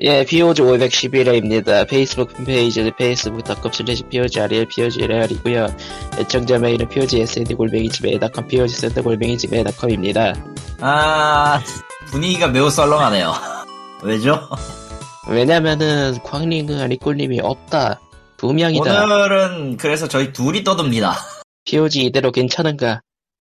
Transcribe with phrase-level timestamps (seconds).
[0.00, 1.86] 예, POG 511회입니다.
[1.88, 5.66] 페이스북 팬페이지는 facebook.com slash POGRL, POGRL이고요.
[6.18, 10.34] 애청자 메일은 POGSND 골뱅이 지메일.com, POGSND 골뱅이 지메일.com입니다.
[10.80, 11.62] 아,
[12.06, 13.32] 분위기가 매우 썰렁하네요.
[14.02, 14.48] 왜죠?
[15.28, 18.00] 왜냐면은, 광링은 리꼴님이 없다.
[18.36, 19.04] 두 명이다.
[19.04, 21.14] 오늘은 그래서 저희 둘이 떠듭니다.
[21.66, 23.00] POG 이대로 괜찮은가?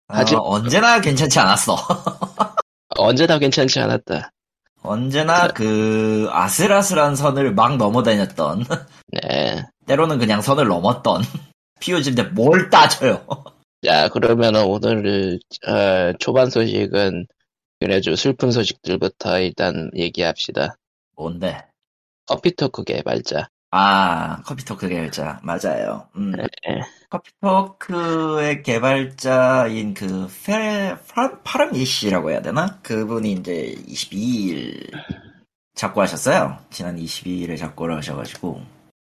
[0.08, 1.76] 아직- 어, 언제나 괜찮지 않았어.
[2.96, 4.32] 언제나 괜찮지 않았다.
[4.88, 8.64] 언제나 그 아슬아슬한 선을 막 넘어다녔던,
[9.08, 9.64] 네.
[9.86, 11.22] 때로는 그냥 선을 넘었던
[11.80, 13.24] POG인데 뭘 따져요.
[13.86, 17.26] 자, 그러면은 오늘, 어, 초반 소식은,
[17.80, 20.74] 그래 좀 슬픈 소식들부터 일단 얘기합시다.
[21.16, 21.64] 뭔데?
[22.26, 23.48] 커피토크 개발자.
[23.70, 25.40] 아, 커피토크 개발자.
[25.42, 26.08] 맞아요.
[26.16, 26.32] 음.
[26.32, 26.46] 네.
[27.10, 32.78] 커피토크의 개발자인 그, 페, 파, 파르미 씨라고 해야 되나?
[32.82, 34.90] 그분이 이제 22일
[35.74, 36.58] 작고 하셨어요.
[36.70, 38.60] 지난 22일에 작고를 하셔가지고,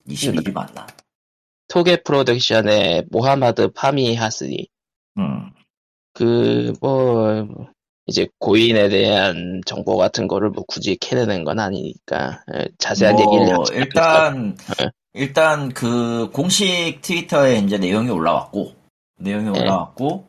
[0.09, 0.87] 22일이 맞나?
[1.68, 4.68] 토게 프로덕션의 모하마드 파미 하스니.
[5.18, 5.51] 음.
[6.13, 7.48] 그, 뭐,
[8.07, 13.59] 이제 고인에 대한 정보 같은 거를 뭐 굳이 캐내는 건 아니니까, 예, 자세한 뭐, 얘기를
[13.73, 14.91] 일단, 네.
[15.17, 18.75] 일단 그 공식 트위터에 이제 내용이 올라왔고,
[19.19, 19.61] 내용이 네.
[19.61, 20.29] 올라왔고,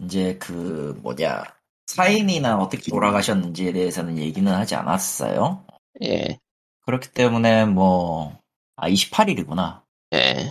[0.00, 1.44] 이제 그 뭐냐,
[1.86, 5.64] 사인이나 어떻게 돌아가셨는지에 대해서는 얘기는 하지 않았어요.
[6.02, 6.38] 예,
[6.84, 8.36] 그렇기 때문에 뭐,
[8.74, 9.82] 아, 28일이구나.
[10.14, 10.50] 예,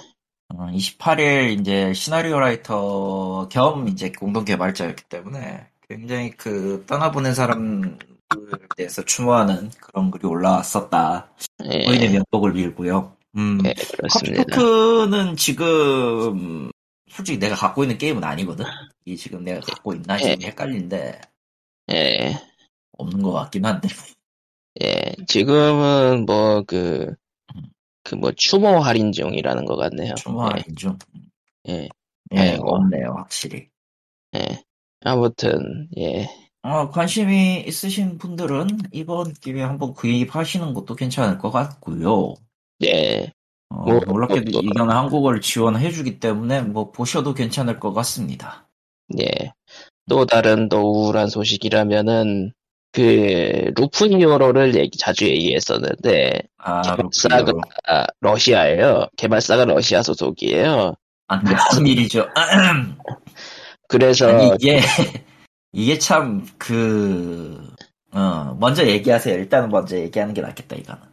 [0.54, 7.98] 28일 이제 시나리오 라이터 겸 이제 공동 개발자였기 때문에 굉장히 그 떠나보낸 사람들에
[8.78, 11.32] 대해서 추모하는 그런 글이 올라왔었다.
[11.66, 13.14] 예, 고인의 명복을 빌고요.
[13.36, 14.44] 음, 예, 그렇습니다.
[14.44, 16.72] 커피토크는 지금
[17.10, 18.66] 솔직히 내가 갖고 있는 게임은 아니거든.
[19.06, 20.48] 이 지금 내가 갖고 있나 지금 예.
[20.48, 21.22] 헷갈린데
[21.92, 22.36] 예,
[22.98, 23.90] 없는 것 같긴 한데.
[24.82, 27.14] 예, 지금은 뭐, 그,
[28.04, 30.16] 그 뭐, 추모 할인 중이라는 것 같네요.
[30.16, 30.98] 추모하는 중.
[31.68, 31.90] 예,
[32.34, 33.70] 예, 예, 없네요 확실히.
[34.36, 34.64] 예.
[35.02, 36.28] 아무튼, 예,
[36.64, 42.36] 어, 관심이 있으신 분들은 이번 기회에 한번 구입하시는 것도 괜찮을 것 같고요.
[42.84, 43.32] 예,
[43.70, 48.68] 어, 뭐, 놀랍게도 뭐, 이거는 한국어를 지원해주기 때문에 뭐 보셔도 괜찮을 것 같습니다.
[49.20, 49.52] 예.
[50.10, 52.52] 또 다른 또 우울한 소식이라면은,
[52.92, 57.64] 그, 루프니오로를 얘기, 자주 얘기했었는데, 아, 개발사가 그렇군요.
[58.20, 59.08] 러시아예요.
[59.18, 60.94] 개발사가 러시아 소속이에요.
[61.28, 62.28] 안 나쁜 일이죠.
[63.88, 64.82] 그래서, 아니, 이게,
[65.72, 67.66] 이게 참, 그,
[68.12, 69.36] 어, 먼저 얘기하세요.
[69.36, 71.13] 일단은 먼저 얘기하는 게 낫겠다, 이거는.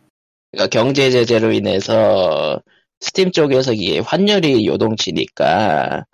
[0.52, 2.60] 그러니까 경제 제재로 인해서
[3.00, 6.04] 스팀 쪽에서 이게 환율이 요동치니까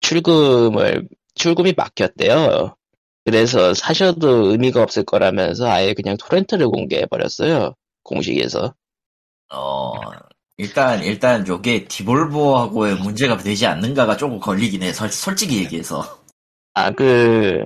[0.00, 2.76] 출금을 출금이 막혔대요.
[3.24, 7.74] 그래서 사셔도 의미가 없을 거라면서 아예 그냥 토렌트를 공개해 버렸어요.
[8.04, 8.74] 공식에서.
[9.52, 9.92] 어,
[10.56, 14.92] 일단, 일단, 요게 디볼보하고의 문제가 되지 않는가가 조금 걸리긴 해.
[14.92, 16.20] 솔, 솔직히 얘기해서.
[16.74, 17.64] 아 그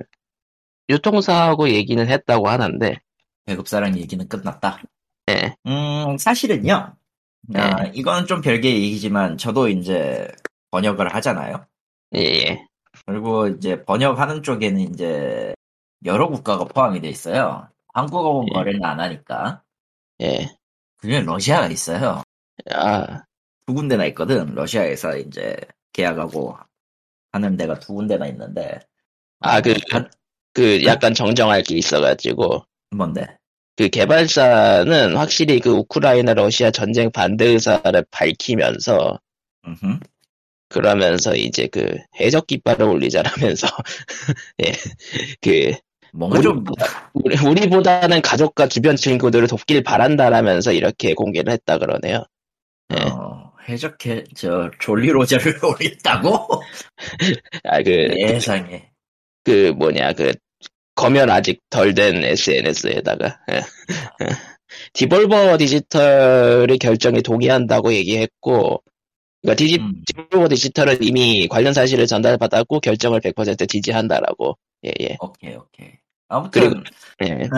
[0.89, 2.97] 유통사하고 얘기는 했다고 하는데,
[3.45, 4.81] 배급사랑 얘기는 끝났다.
[5.29, 6.95] 예, 음, 사실은요.
[7.55, 7.91] 아, 네.
[7.93, 10.27] 이건 좀 별개의 얘기지만, 저도 이제
[10.71, 11.65] 번역을 하잖아요.
[12.15, 12.67] 예, 예,
[13.05, 15.53] 그리고 이제 번역하는 쪽에는 이제
[16.05, 17.67] 여러 국가가 포함이 돼 있어요.
[17.93, 18.53] 한국어 예.
[18.53, 19.63] 거래는 안 하니까.
[20.21, 20.49] 예.
[20.97, 22.21] 그중에 러시아가 있어요.
[22.71, 23.23] 아,
[23.65, 24.53] 두 군데나 있거든.
[24.53, 25.55] 러시아에서 이제
[25.93, 26.57] 계약하고
[27.31, 28.79] 하는 데가 두 군데나 있는데.
[29.39, 30.09] 아, 그, 다-
[30.53, 33.37] 그 약간 정정할 게 있어가지고, 뭔데?
[33.75, 39.19] 그 개발사는 확실히 그 우크라이나 러시아 전쟁 반대 의사를 밝히면서
[39.67, 39.99] 음흠.
[40.69, 43.67] 그러면서 이제 그 해적 깃발을 올리자라면서
[44.65, 44.71] 예,
[45.41, 45.73] 그
[46.13, 46.63] 뭔가 좀,
[47.13, 52.25] 우리, 우리보다는 가족과 주변 친구들을 돕길 바란다라면서 이렇게 공개를 했다 그러네요.
[52.93, 53.03] 예.
[53.03, 56.61] 어, 해적해, 저, 졸리로제를 올렸다고?
[57.63, 58.89] 아그 세상에.
[59.43, 60.33] 그 뭐냐 그
[60.95, 63.61] 검열 아직 덜 된 SNS에다가 예.
[64.93, 68.83] 디볼버 디지털의 결정에 동의한다고 얘기했고
[69.41, 70.01] 그러니까 디지, 음.
[70.07, 75.91] 디볼버 디지털은 이미 관련 사실을 전달받았고 결정을 100% 지지한다라고 예예 오케이, 오케이.
[76.27, 76.83] 아무튼,
[77.23, 77.27] 예.
[77.27, 77.49] 네.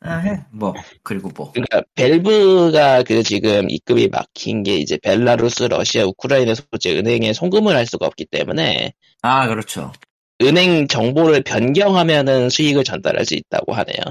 [0.00, 0.44] 아, 해.
[0.52, 1.50] 뭐, 그리고 뭐.
[1.52, 7.86] 그러니까 벨브가 그 지금 입금이 막힌 게 이제 벨라루스, 러시아, 우크라이나 소재 은행에 송금을 할
[7.86, 8.92] 수가 없기 때문에
[9.22, 9.92] 아, 그렇죠.
[10.42, 14.02] 은행 정보를 변경하면은 수익을 전달할 수 있다고 하네요.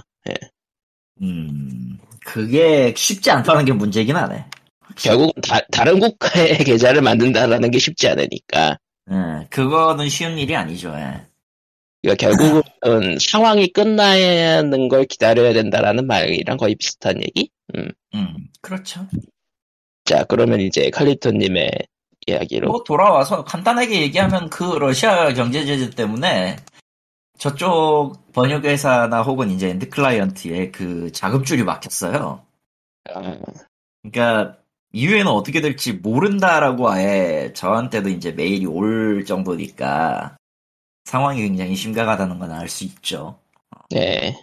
[1.21, 4.45] 음, 그게 쉽지 않다는 게 문제긴 하네.
[4.97, 8.77] 결국 다, 다른 국가의 계좌를 만든다라는 게 쉽지 않으니까.
[9.11, 10.93] 예, 그거는 쉬운 일이 아니죠.
[10.95, 11.25] 예.
[12.01, 17.49] 그러니까 결국은 상황이 끝나는 걸 기다려야 된다라는 말이랑 거의 비슷한 얘기?
[17.75, 17.89] 음,
[18.61, 19.07] 그렇죠.
[20.05, 21.71] 자, 그러면 이제 칼리토님의
[22.27, 22.69] 이야기로.
[22.69, 26.57] 뭐 돌아와서 간단하게 얘기하면 그 러시아 경제 제재 때문에
[27.37, 32.45] 저쪽 번역 회사나 혹은 이제 end client에 그 자금줄이 막혔어요.
[33.13, 33.37] 아,
[34.03, 34.57] 그러니까
[34.93, 40.37] 이후에는 어떻게 될지 모른다라고 아예 저한테도 이제 메일이 올 정도니까
[41.05, 43.39] 상황이 굉장히 심각하다는 건 알 수 있죠.
[43.89, 44.35] 네.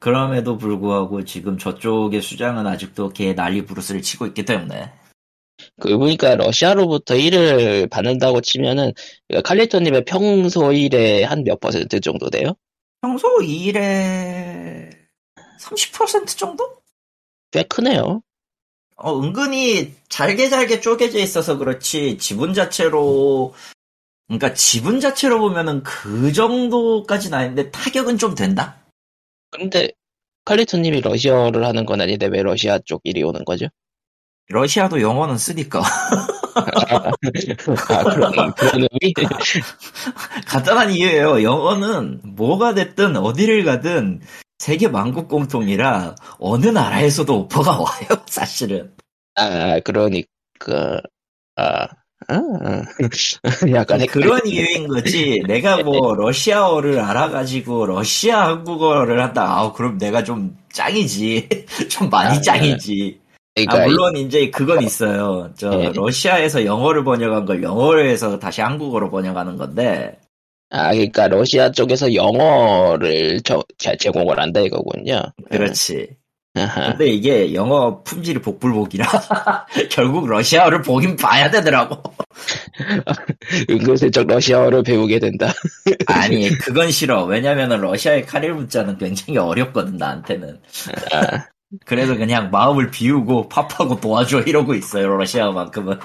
[0.00, 4.92] 그럼에도 불구하고 지금 저쪽의 수장은 아직도 개 난리 부르스를 치고 있기 때문에
[5.80, 8.92] 그 보니까 러시아로부터 일을 받는다고 치면은
[9.28, 12.54] 그러니까 칼리토님의 평소 일의 한 몇 퍼센트 정도 돼요?
[13.02, 14.90] 평소 일의
[15.60, 16.76] 30% 정도?
[17.50, 18.22] 꽤 크네요.
[18.96, 23.54] 어, 은근히 잘게 잘게 쪼개져 있어서 그렇지 지분 자체로
[24.26, 28.82] 그러니까 지분 자체로 보면은 그 정도까지는 아닌데 타격은 좀 된다.
[29.50, 29.90] 근데
[30.44, 33.66] 칼리토님이 러시아어를 하는 건 아닌데 왜 러시아 쪽 일이 오는 거죠?
[34.48, 35.82] 러시아도 영어는 쓰니까
[36.54, 39.12] 아, 그런, 그런 의미?
[40.46, 41.42] 간단한 이유예요.
[41.42, 44.20] 영어는 뭐가 됐든 어디를 가든
[44.58, 48.08] 세계 만국 공통이라 어느 나라에서도 오퍼가 와요.
[48.26, 48.92] 사실은.
[49.34, 51.00] 아, 그러니까,
[51.56, 51.88] 아,
[52.28, 52.36] 아,
[53.74, 55.42] 약간 헷갈리- 그런 이유인 거지.
[55.46, 59.44] 내가 뭐 러시아어를 알아가지고 러시아 한국어를 한다.
[59.58, 61.48] 아우 그럼 내가 좀 짱이지.
[61.90, 63.20] 좀 많이 아, 짱이지.
[63.56, 65.50] 그러니까 아, 물론 이제 그건 있어요.
[65.56, 65.90] 저 네.
[65.94, 70.18] 러시아에서 영어를 번역한 걸 영어에서 다시 한국어로 번역하는 건데
[70.70, 75.22] 아, 그러니까 러시아 쪽에서 영어를 저, 제- 제공을 한다 이거군요.
[75.50, 76.08] 그렇지.
[76.54, 76.90] 아하.
[76.90, 79.06] 근데 이게 영어 품질이 복불복이라
[79.90, 82.02] 결국 러시아어를 보긴 봐야 되더라고.
[83.70, 85.52] 은근슬쩍 러시아어를 배우게 된다.
[86.08, 87.24] 아니 그건 싫어.
[87.24, 90.58] 왜냐면은 러시아의 카릴 문자는 굉장히 어렵거든 나한테는.
[91.12, 91.44] 아,
[91.84, 95.98] 그래서 그냥 마음을 비우고 팝하고 도와줘 이러고 있어요 러시아만큼은.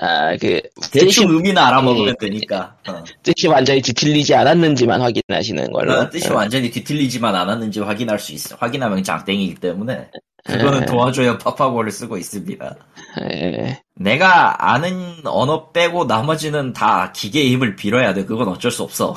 [0.00, 2.76] 아, 그, 뜻이, 대충 의미는 알아먹으면 되니까.
[2.88, 3.02] 어.
[3.22, 5.92] 뜻이 완전히 뒤틀리지 않았는지만 확인하시는 걸로.
[5.92, 8.56] 어, 뜻이 완전히 뒤틀리지만 않았는지 확인할 수 있어.
[8.60, 10.08] 확인하면 장땡이기 때문에
[10.44, 12.76] 그거는 도와줘야 팝하고를 쓰고 있습니다.
[13.22, 13.82] 예.
[13.96, 18.24] 내가 아는 언어 빼고 나머지는 다 기계의 힘을 빌어야 돼.
[18.24, 19.16] 그건 어쩔 수 없어.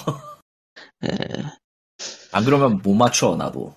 [1.05, 1.15] 예.
[2.31, 3.73] 안 그러면 못 맞춰 나도.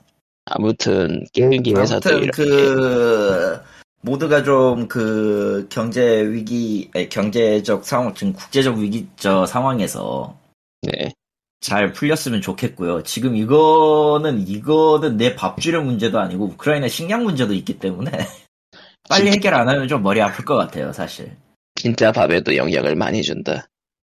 [0.47, 2.45] 아무튼, 게임기 회사도 아무튼 이렇게.
[2.45, 3.61] 그
[4.03, 10.39] 모두가 좀 그 경제 위기, 아니, 경제적 상황, 지금 국제적 위기 저 상황에서
[10.83, 11.13] 네.
[11.61, 13.03] 잘 풀렸으면 좋겠고요.
[13.05, 18.11] 지금 이거는 이거는 내 밥줄의 문제도 아니고 우크라이나 식량 문제도 있기 때문에
[19.09, 21.35] 빨리 해결 안 하면 좀 머리 아플 것 같아요, 사실.
[21.75, 23.67] 진짜 밥에도 영향을 많이 준다.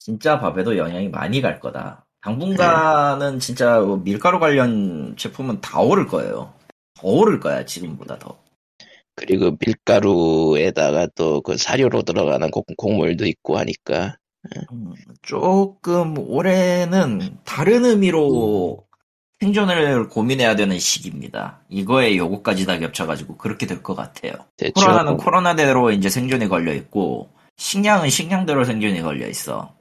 [0.00, 2.06] 진짜 밥에도 영향이 많이 갈 거다.
[2.26, 6.52] 당분간은 진짜 뭐 밀가루 관련 제품은 다 오를 거예요.
[6.94, 8.37] 더 오를 거야, 지금보다 더.
[9.14, 14.17] 그리고 밀가루에다가 또 그 사료로 들어가는 곡, 곡물도 있고 하니까.
[14.73, 14.93] 음,
[15.23, 18.84] 조금 올해는 다른 의미로
[19.40, 21.61] 생존을 고민해야 되는 시기입니다.
[21.69, 24.32] 이거에 요거까지 다 겹쳐가지고 그렇게 될 것 같아요.
[24.56, 24.75] 대충.
[24.75, 29.75] 코로나는 코로나대로 이제 생존이 걸려 있고 식량은 식량대로 생존이 걸려 있어.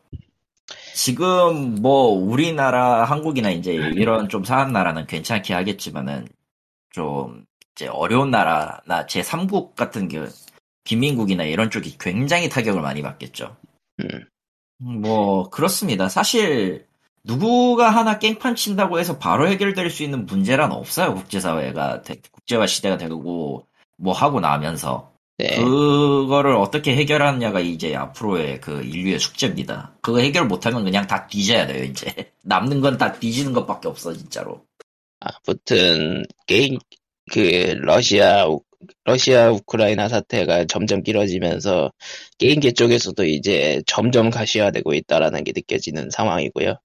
[0.99, 6.25] 지금 뭐 우리나라 한국이나 이제 이런 좀 사한 나라는 괜찮게 하겠지만은
[6.91, 7.45] 좀
[7.75, 10.23] 이제 어려운 나라나 제 3국 같은 게
[10.85, 13.57] 빈민국이나 이런 쪽이 굉장히 타격을 많이 받겠죠.
[13.99, 14.07] 음.
[14.83, 16.07] 음, 뭐 그렇습니다.
[16.07, 16.87] 사실
[17.25, 21.13] 누구가 하나 깽판 친다고 해서 바로 해결될 수 있는 문제란 없어요.
[21.13, 23.67] 국제사회가 되- 국제화 시대가 되고
[23.97, 25.57] 뭐 하고 나면서 네.
[25.57, 29.93] 그거를 어떻게 해결하느냐가 이제 앞으로의 그 인류의 숙제입니다.
[30.01, 31.83] 그거 해결 못하면 그냥 다 뒤져야 돼요.
[31.83, 32.05] 이제
[32.43, 34.65] 남는 건 다 뒤지는 것밖에 없어 진짜로.
[35.19, 36.77] 아무튼 게임
[37.31, 37.39] 그
[37.81, 38.61] 러시아 우-
[39.03, 41.91] 러시아 우크라이나 사태가 점점 길어지면서
[42.37, 46.75] 게임계 쪽에서도 이제 점점 가시화되고 있다라는 게 느껴지는 상황이고요.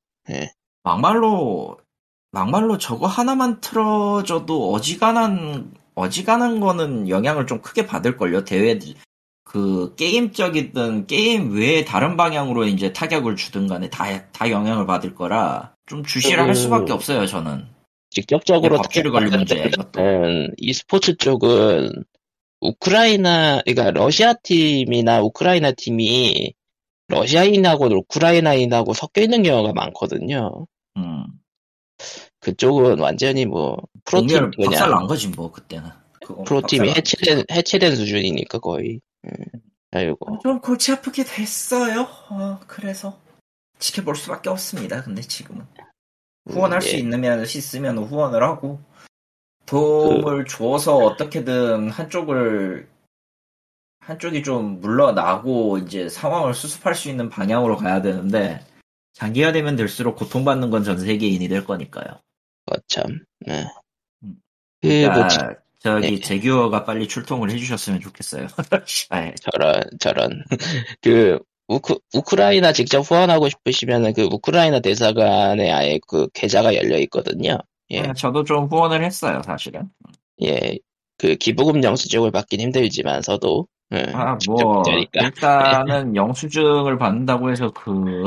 [0.82, 1.78] 막말로
[2.32, 8.78] 막말로 저거 하나만 틀어줘도 어지간한 어지간한 거는 영향을 좀 크게 받을걸요 대회
[9.44, 15.74] 그 게임적이든 게임 외에 다른 방향으로 이제 타격을 주든 간에 다, 다 영향을 받을 거라
[15.86, 16.54] 좀 주시를 할 음.
[16.54, 17.66] 수밖에 없어요 저는
[18.10, 18.76] 직접적으로
[19.66, 21.90] 이것도 음, e스포츠 쪽은
[22.60, 26.54] 우크라이나 그러니까 러시아 팀이나 우크라이나 팀이
[27.10, 30.66] 러시아인하고 우크라이나인하고 섞여 있는 경우가 많거든요.
[30.96, 31.24] 음.
[32.40, 35.90] 그쪽은 완전히 뭐 프로팀 박살 그냥 난 거지 뭐 그때는
[36.24, 39.00] 그거 프로팀이 박살 난 해체된 해체된 수준이니까 거의.
[39.24, 39.30] 음.
[39.92, 40.38] 아이고.
[40.42, 42.06] 좀 골치 아프게 됐어요.
[42.30, 43.18] 어, 그래서
[43.78, 45.02] 지켜볼 수밖에 없습니다.
[45.02, 45.66] 근데 지금은
[46.48, 46.98] 후원할 음, 수 예.
[46.98, 48.80] 있으면 있으면 후원을 하고
[49.66, 52.88] 도움을 주어서 어떻게든 한쪽을
[54.00, 58.64] 한쪽이 좀 물러나고 이제 상황을 수습할 수 있는 방향으로 가야 되는데
[59.12, 62.20] 장기화 되면 될수록 고통받는 건 전 세계인이 될 거니까요.
[62.70, 63.20] 거참.
[63.46, 63.66] 네.
[64.22, 64.36] 음.
[64.80, 66.20] 그, 그러니까 뭐, 저기 네.
[66.20, 68.46] 제규어가 빨리 출동을 해주셨으면 좋겠어요.
[69.10, 70.44] 아, 저런, 저런.
[71.00, 77.58] 그, 우크, 우크라이나 직접 후원하고 싶으시면은 그 우크라이나 대사관에 아예 그 계좌가 열려 있거든요.
[77.90, 78.02] 예.
[78.02, 79.88] 네, 저도 좀 후원을 했어요, 사실은.
[80.42, 80.78] 예.
[81.16, 84.06] 그 기부금 영수증을 받긴 힘들지만서도, 예.
[84.12, 85.24] 아, 뭐, 계좌니까.
[85.24, 88.24] 일단은 영수증을 받는다고 해서 그,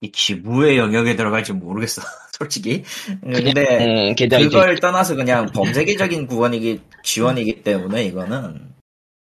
[0.00, 2.02] 이 기부의 영역에 들어갈지 모르겠어,
[2.42, 2.82] 솔직히.
[3.22, 8.72] 근데, 음, 그걸 떠나서 그냥 범세계적인 구원이기, 지원이기 때문에 이거는,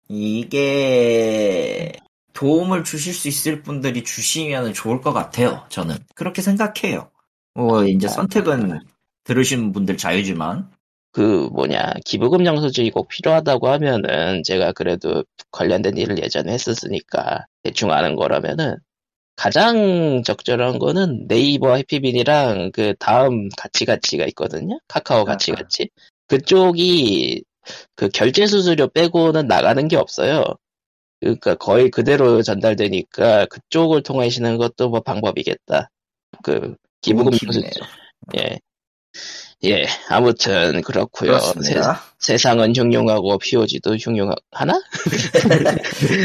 [0.09, 1.93] 이게,
[2.35, 5.97] 도움을 주실 수 있을 분들이 주시면 좋을 것 같아요, 저는.
[6.15, 7.11] 그렇게 생각해요.
[7.55, 8.81] 뭐, 이제 선택은
[9.25, 10.71] 들으신 분들 자유지만,
[11.13, 18.17] 그 뭐냐 기부금 영수증이 꼭 필요하다고 하면은 제가 그래도 관련된 일을 예전에 했었으니까 대충 아는
[18.17, 18.77] 거라면은
[19.37, 24.79] 가장 적절한 거는 네이버 해피빈이랑 그 다음 가치가치가 있거든요.
[24.89, 25.91] 카카오 가치가치.
[26.27, 27.45] 그쪽이
[27.95, 30.43] 그 결제 수수료 빼고는 나가는 게 없어요.
[31.21, 35.91] 그러니까 거의 그대로 전달되니까 그쪽을 통하시는 것도 뭐 방법이겠다.
[36.43, 37.71] 그 기부금 팁이네요.
[38.39, 38.59] 예.
[39.65, 41.31] 예, 아무튼 그렇고요.
[41.33, 42.03] 그렇습니다.
[42.19, 44.81] 세, 상은 흉흉하고 POG도 흉흉하나?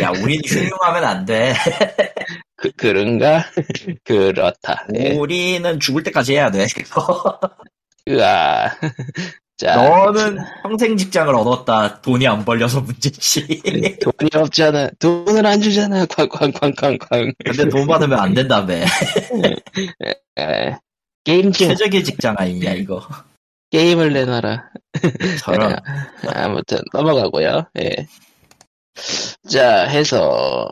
[0.02, 1.54] 야, 우린 흉흉하면 안 돼.
[2.58, 3.46] 그, 그런가?
[4.04, 4.86] 그렇다.
[4.96, 5.12] 예.
[5.12, 6.68] 우리는 죽을 때까지 해야 돼.
[8.08, 8.70] 으아.
[9.58, 12.02] 자, 너는 평생 직장을 얻었다.
[12.02, 13.62] 돈이 안 벌려서 문제지.
[14.02, 14.90] 돈이 없잖아.
[14.98, 16.06] 돈을 안 주잖아.
[16.08, 17.34] 쾅쾅쾅쾅쾅.
[17.46, 18.74] 근데 돈 받으면 안 된다며.
[20.40, 20.78] 예.
[21.24, 23.02] 게임 중 최적의 직장 아니냐, 이거.
[23.70, 24.70] 게임을 내놔라.
[25.40, 25.76] 저런.
[26.34, 27.70] 아무튼 넘어가고요.
[27.80, 28.08] 예.
[29.48, 30.70] 자, 해서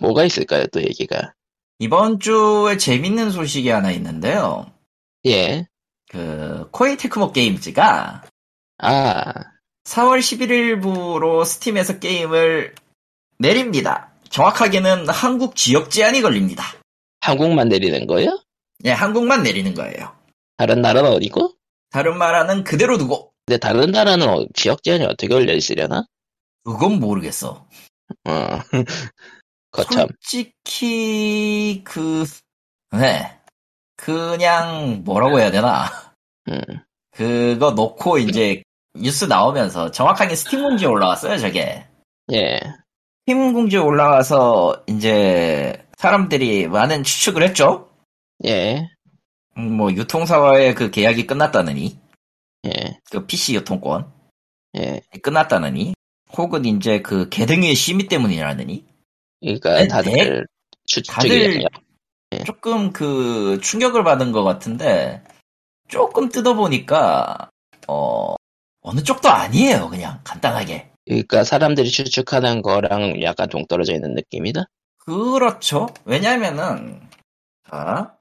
[0.00, 0.66] 뭐가 있을까요?
[0.68, 1.34] 또 얘기가.
[1.78, 4.70] 이번 주에 재밌는 소식이 하나 있는데요.
[5.26, 5.66] 예.
[6.08, 8.22] 그, 코에이 테크모 게임즈가
[8.78, 9.32] 아,
[9.84, 12.74] 4월 11일부로 스팀에서 게임을
[13.38, 14.12] 내립니다.
[14.30, 16.64] 정확하게는 한국 지역 제한이 걸립니다.
[17.20, 18.40] 한국만 내리는 거예요?
[18.84, 20.12] 예, 한국만 내리는 거예요.
[20.56, 21.52] 다른 나라는 어디고?
[21.90, 26.04] 다른 말하는 그대로 두고, 근데 다른 나라는 어- 지역 제한이 어떻게 걸려 있으려나?
[26.64, 27.66] 그건 모르겠어.
[28.24, 28.30] 어.
[29.70, 30.06] 거참.
[30.22, 32.24] 솔직히, 그,
[32.92, 33.38] 네.
[33.96, 35.86] 그냥, 뭐라고 해야 되나.
[36.48, 36.60] 음.
[37.10, 38.62] 그거 놓고 이제
[38.94, 41.86] 뉴스 나오면서 정확하게 스팀 공지에 올라왔어요, 저게.
[42.32, 42.60] 예.
[43.26, 47.88] 스팀 공지에 올라와서 이제 사람들이 많은 추측을 했죠?
[48.44, 48.88] 예.
[49.56, 51.98] 음, 뭐, 유통사와의 그 계약이 끝났다느니,
[52.66, 52.98] 예.
[53.10, 54.12] 그 PC 유통권
[54.76, 55.00] 예.
[55.22, 55.94] 끝났다느니,
[56.36, 58.84] 혹은 이제 그 개등의 심의 때문이라느니,
[59.40, 60.46] 그러니까 네, 다들
[60.86, 61.66] 추- 다들 추측이군요.
[62.44, 65.22] 조금 그 충격을 받은 것 같은데
[65.88, 67.48] 조금 뜯어보니까
[67.86, 68.34] 어
[68.80, 74.64] 어느 쪽도 아니에요 그냥 간단하게 그러니까 사람들이 추측하는 거랑 약간 동떨어져 있는 느낌이다.
[75.06, 77.02] 그렇죠 왜냐면은
[77.70, 78.16] 자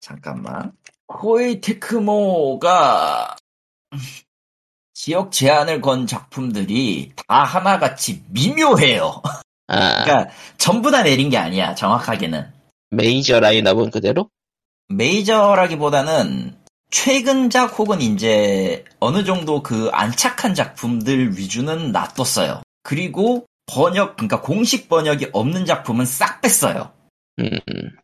[0.00, 0.72] 잠깐만
[1.06, 3.36] 코에이 테크모가
[4.94, 9.22] 지역 제한을 건 작품들이 다 하나같이 미묘해요
[9.68, 12.52] 아, 그러니까 전부 다 내린 게 아니야 정확하게는
[12.90, 14.30] 메이저 라인업은 그대로?
[14.88, 16.56] 메이저라기보다는
[16.90, 22.62] 최근작 혹은 이제 어느 정도 그 안착한 작품들 위주는 놔뒀어요.
[22.82, 26.92] 그리고 번역, 그러니까 공식 번역이 없는 작품은 싹 뺐어요.
[27.40, 27.96] 음, 음.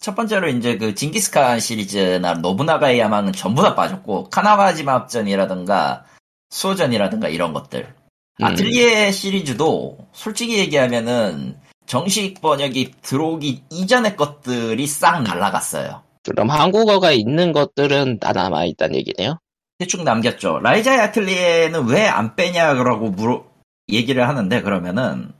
[0.00, 6.04] 첫 번째로 이제 그 징기스칸 시리즈나 노부나가의 야망은 전부 다 빠졌고 카나와지마 합전이라든가
[6.50, 7.94] 수호전이라든가 이런 것들.
[8.40, 8.44] 음.
[8.44, 16.02] 아틀리에 시리즈도 솔직히 얘기하면은 정식 번역이 들어오기 이전의 것들이 싹 날라갔어요.
[16.24, 19.38] 그럼 한국어가 있는 것들은 다 남아있다는 얘기네요?
[19.78, 20.58] 대충 남겼죠.
[20.60, 23.44] 라이자의 아틀리에는 왜 안 빼냐 라고 물어,
[23.88, 25.32] 얘기를 하는데, 그러면은,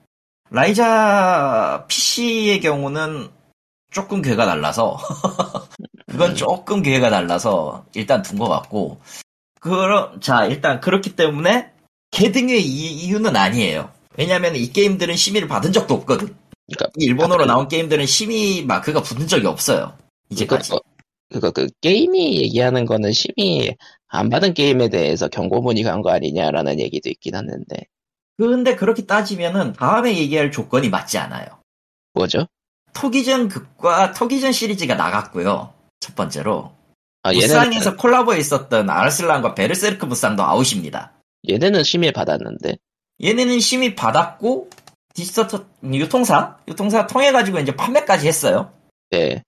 [0.50, 3.28] 라이자 PC의 경우는
[3.90, 4.98] 조금 괴가 달라서,
[6.06, 6.34] 그건 음.
[6.34, 9.00] 조금 괴가 달라서, 일단 둔 것 같고,
[9.60, 11.70] 그럼, 자, 일단 그렇기 때문에,
[12.10, 13.90] 개등의 이- 이유는 아니에요.
[14.16, 16.34] 왜냐면 이 게임들은 심의를 받은 적도 없거든.
[16.66, 19.96] 그러니까 이 일본어로 나온 게임들은 심의 마크가 붙은 적이 없어요.
[20.30, 20.70] 이제까지.
[20.70, 20.80] 그거,
[21.30, 23.76] 그거 그 게임이 얘기하는 거는 심의
[24.08, 27.76] 안 받은 게임에 대해서 경고문이 간거 아니냐라는 얘기도 있긴 하는데
[28.36, 31.46] 근데 그렇게 따지면은 다음에 얘기할 조건이 맞지 않아요.
[32.14, 32.46] 뭐죠?
[32.98, 35.72] 토기전 극과 토기전 시리즈가 나갔고요.
[36.00, 36.72] 첫 번째로.
[37.22, 41.12] 아, 무쌍에서 콜라보에 있었던 아르슬란과 베르세르크 무쌍도 아웃입니다.
[41.48, 42.76] 얘네는 심의 받았는데.
[43.22, 44.70] 얘네는 심의 받았고
[45.14, 45.48] 디지털
[45.84, 48.72] 유통사 유통사 통해 가지고 이제 판매까지 했어요.
[49.10, 49.44] 네.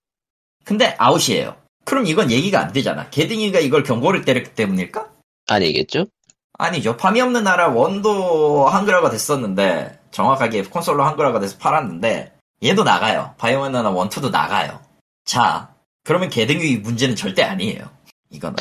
[0.63, 1.57] 근데 아웃이에요.
[1.83, 3.09] 그럼 이건 얘기가 안 되잖아.
[3.09, 5.09] 게등위가 이걸 경고를 때렸기 때문일까?
[5.47, 6.05] 아니겠죠?
[6.53, 6.95] 아니죠.
[6.95, 13.33] 밤이 없는 나라 one도 한글화가 됐었는데 정확하게 콘솔로 한글화가 돼서 팔았는데 얘도 나가요.
[13.37, 14.81] 바이오만 나라 원투도 나가요.
[15.25, 17.89] 자, 그러면 개등위 문제는 절대 아니에요.
[18.29, 18.57] 이거는.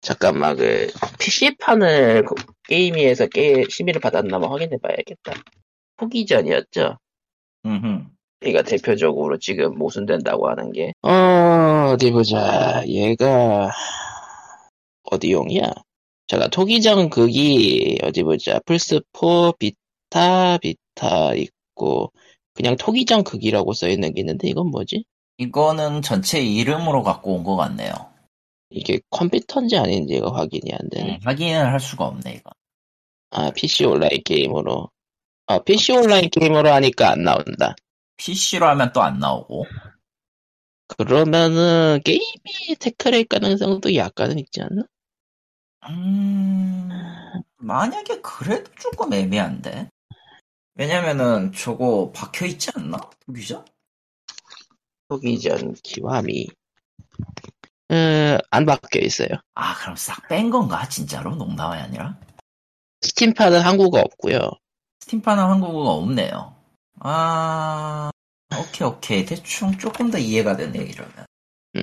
[0.00, 2.26] 잠깐만 그 PC판을
[2.68, 5.32] 게임위에서 게 심의를 받았나만 확인해 봐야겠다.
[5.98, 6.98] 후기전이었죠.
[7.64, 8.04] 음흠.
[8.44, 10.92] 얘가 대표적으로 지금 모순된다고 하는 게.
[11.02, 12.82] 어, 어디 보자.
[12.86, 13.70] 얘가
[15.04, 15.70] 어디용이야?
[16.26, 18.58] 제가 토기전 극이 어디 보자.
[18.60, 22.12] 플스4 비타 비타 있고
[22.54, 25.04] 그냥 토기전 극이라고 써 있는 게 있는데 이건 뭐지?
[25.38, 27.92] 이거는 전체 이름으로 갖고 온 것 같네요.
[28.70, 31.12] 이게 컴퓨터인지 아닌지가 확인이 안 되네.
[31.14, 32.50] 음, 확인을 할 수가 없네, 이거.
[33.30, 34.90] 아, PC 온라인 게임으로.
[35.46, 37.74] 아, PC 온라인 게임으로 하니까 안 나온다.
[38.16, 39.66] PC로 하면 또 안 나오고.
[40.86, 44.84] 그러면은 게임이 태클할 가능성도 약간은 있지 않나?
[45.88, 46.88] 음,
[47.58, 49.90] 만약에 그래도 조금 애매한데?
[50.76, 52.98] 왜냐면은 저거 박혀있지 않나?
[53.26, 53.64] 도기자?
[55.08, 56.48] 토기전 기와미.
[57.92, 59.28] 음, 안 바뀌어 있어요.
[59.54, 60.88] 아, 그럼 싹 뺀 건가?
[60.88, 61.36] 진짜로?
[61.36, 62.18] 농담이 아니라?
[63.02, 64.38] 스팀판은 한국어 없고요.
[65.00, 66.56] 스팀판은 한국어가 없네요.
[67.00, 68.10] 아,
[68.58, 69.24] 오케이, 오케이.
[69.24, 71.26] 대충 조금 더 이해가 되네, 이러면.
[71.76, 71.82] 음,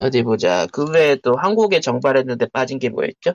[0.00, 0.66] 어디 보자.
[0.72, 3.34] 그 외에 또 한국에 정발했는데 빠진 게 뭐였죠?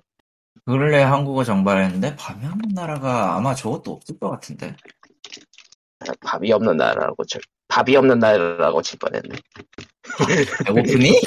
[0.70, 4.76] 근래 한국어 정발했는데, 밤이 없는 나라가 아마 저것도 없을 것 같은데.
[6.02, 9.36] 아, 밥이 없는 나라라고 쳐, 밥이 없는 나라라고 칠 뻔했네.
[10.66, 11.22] 배고프니?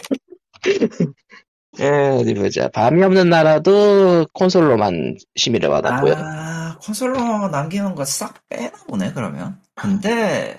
[1.80, 1.88] 에,
[2.20, 2.68] 어디 보자.
[2.68, 6.14] 밤이 없는 나라도 콘솔로만 심의를 받았고요.
[6.16, 9.60] 아, 콘솔로 남기는 거 싹 빼나 보네, 그러면.
[9.74, 10.56] 근데,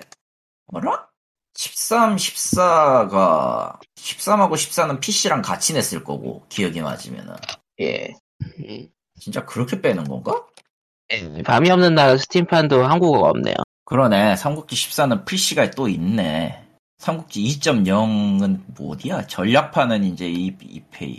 [0.66, 1.08] 뭐라?
[1.56, 7.34] 13, 14가, 13하고 14는 PC랑 같이 냈을 거고, 기억이 맞으면은.
[7.80, 8.12] 예.
[8.60, 8.88] 음,
[9.20, 10.44] 진짜 그렇게 빼는 건가?
[11.12, 13.54] 예, 밤이 없는 나라 스팀판도 한국어가 없네요.
[13.84, 14.36] 그러네.
[14.36, 16.64] 삼국지 14는 PC가 또 있네.
[16.98, 19.26] 삼국지 2.0은 뭐 어디야?
[19.26, 21.18] 전략판은 이제 이, 이 페이.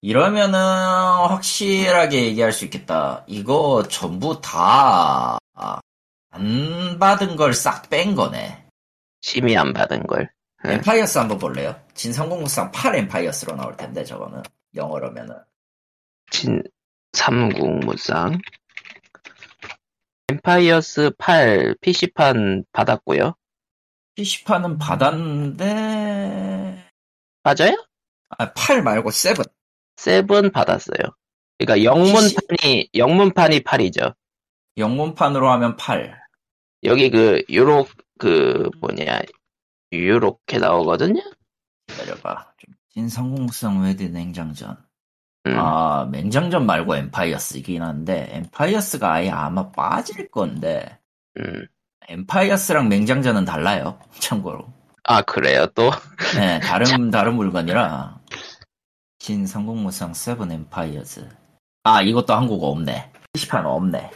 [0.00, 3.24] 이러면은 확실하게 얘기할 수 있겠다.
[3.26, 5.38] 이거 전부 다
[6.36, 8.64] 안 받은 걸 싹 뺀 거네.
[9.22, 10.30] 심의 안 받은 걸.
[10.64, 10.74] 네.
[10.74, 11.74] Empires 한번 볼래요?
[11.94, 14.42] 진삼국무쌍 8 Empires로 나올 텐데 저거는
[14.74, 15.44] 영어로면은 진,
[17.12, 18.38] 삼국무쌍.
[20.28, 23.34] Empires 8 PC판 받았고요.
[24.16, 25.66] PC판은 받았는데
[27.42, 27.86] 맞아요?
[28.30, 29.36] 아, 8 말고 7
[29.96, 30.98] seven 받았어요.
[31.58, 34.14] 그러니까 영문판이, 영문판이 8이죠.
[34.76, 36.20] 영문판으로 하면 8
[36.84, 37.86] 여기 그, 유로,
[38.18, 39.20] 그, 뭐냐,
[39.92, 41.22] 유로케 나오거든요?
[41.86, 42.74] 기다려봐 좀.
[42.90, 44.85] 진성공무상 외대 냉장전
[45.46, 50.98] 음, 아 냉장전 말고 엠파이어스이긴 한데 엠파이어스가 아예 아마 빠질 건데
[51.38, 51.66] 음.
[52.08, 54.66] 엠파이어스랑 맹장전은 달라요 참고로.
[55.08, 55.90] 아, 그래요, 또?
[56.36, 58.18] 네 다른 다른 물건이라.
[59.18, 61.28] 진성공무상 세븐 엠파이어스.
[61.84, 63.10] 아 이것도 한국어 없네.
[63.32, 64.10] PC판 없네.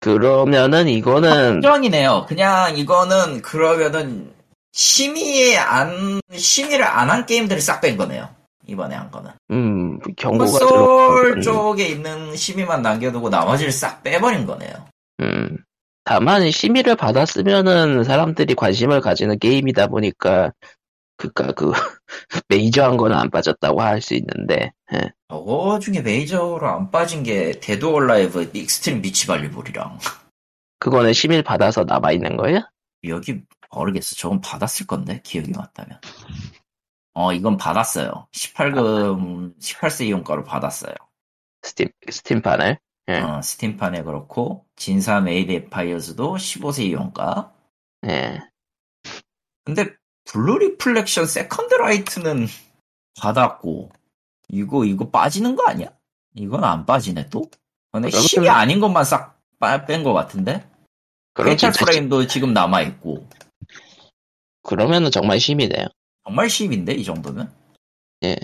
[0.00, 2.26] 그러면은 이거는, 확정이네요.
[2.28, 4.32] 그냥 이거는 그러면은
[4.72, 8.28] 심의에 안 심의를 안 한 게임들을 싹 뺀 거네요
[8.66, 11.40] 이번에 한 거는 음, 경고가 콘솔 들어오거든요.
[11.42, 14.72] 쪽에 있는 심의만 남겨두고 나머지를 싹 빼버린 거네요
[15.20, 15.58] 음.
[16.04, 20.52] 다만 심의를 받았으면은 사람들이 관심을 가지는 게임이다 보니까
[21.16, 21.72] 그니까 그
[22.48, 25.10] 메이저한 거는 안 빠졌다고 할 수 있는데 예.
[25.28, 29.98] 저거 중에 메이저로 안 빠진 게 Dead or Alive Xtreme Beach Volleyball이랑
[30.78, 32.60] 그거는 심의를 받아서 남아 있는 거예요?
[33.04, 33.40] 여기
[33.74, 35.98] 모르겠어 저건 받았을 건데 기억이 맞다면
[37.18, 40.94] 어 이건 받았어요 18금 18세 이용가로 받았어요
[41.62, 43.20] 스팀 스팀판을 예.
[43.20, 47.54] 어, 스팀판에 그렇고 진사 메이드 Empires도 15세 이용가
[48.06, 48.40] 예.
[49.64, 52.46] 근데 Blue Reflection Second Light는
[53.18, 53.90] 받았고
[54.48, 55.88] 이거 이거 빠지는 거 아니야?
[56.34, 57.42] 이건 안 빠지네 또?
[57.92, 59.40] 근데 그러면- 실이 아닌 것만 싹
[59.86, 60.68] 뺀 것 같은데?
[61.32, 63.26] 그럼 진짜 프레임도 지금 남아있고
[64.62, 65.86] 그러면은 정말 심이네요.
[66.26, 67.54] 정말 심인데 이 정도면?
[68.24, 68.36] 예.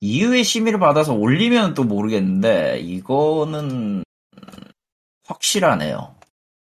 [0.00, 4.02] 이후에 심의를 받아서 올리면 또 모르겠는데 이거는
[5.24, 6.18] 확실하네요.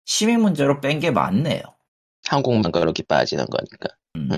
[0.05, 1.63] 심의 문제로 뺀게 맞네요.
[2.27, 3.95] 한국만 그렇게 빠지는 거니까.
[4.15, 4.31] 음.
[4.31, 4.37] 음.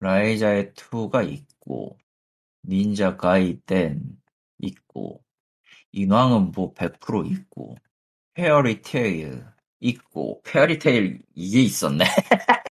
[0.00, 1.96] 라이자의 2가 있고
[2.64, 4.02] Ninja Gaiden
[4.58, 5.22] 있고
[5.92, 7.76] 인왕은 뭐 100% 있고
[8.34, 9.44] Fairy Tail
[9.78, 12.04] 있고 Fairy Tail 이게 있었네.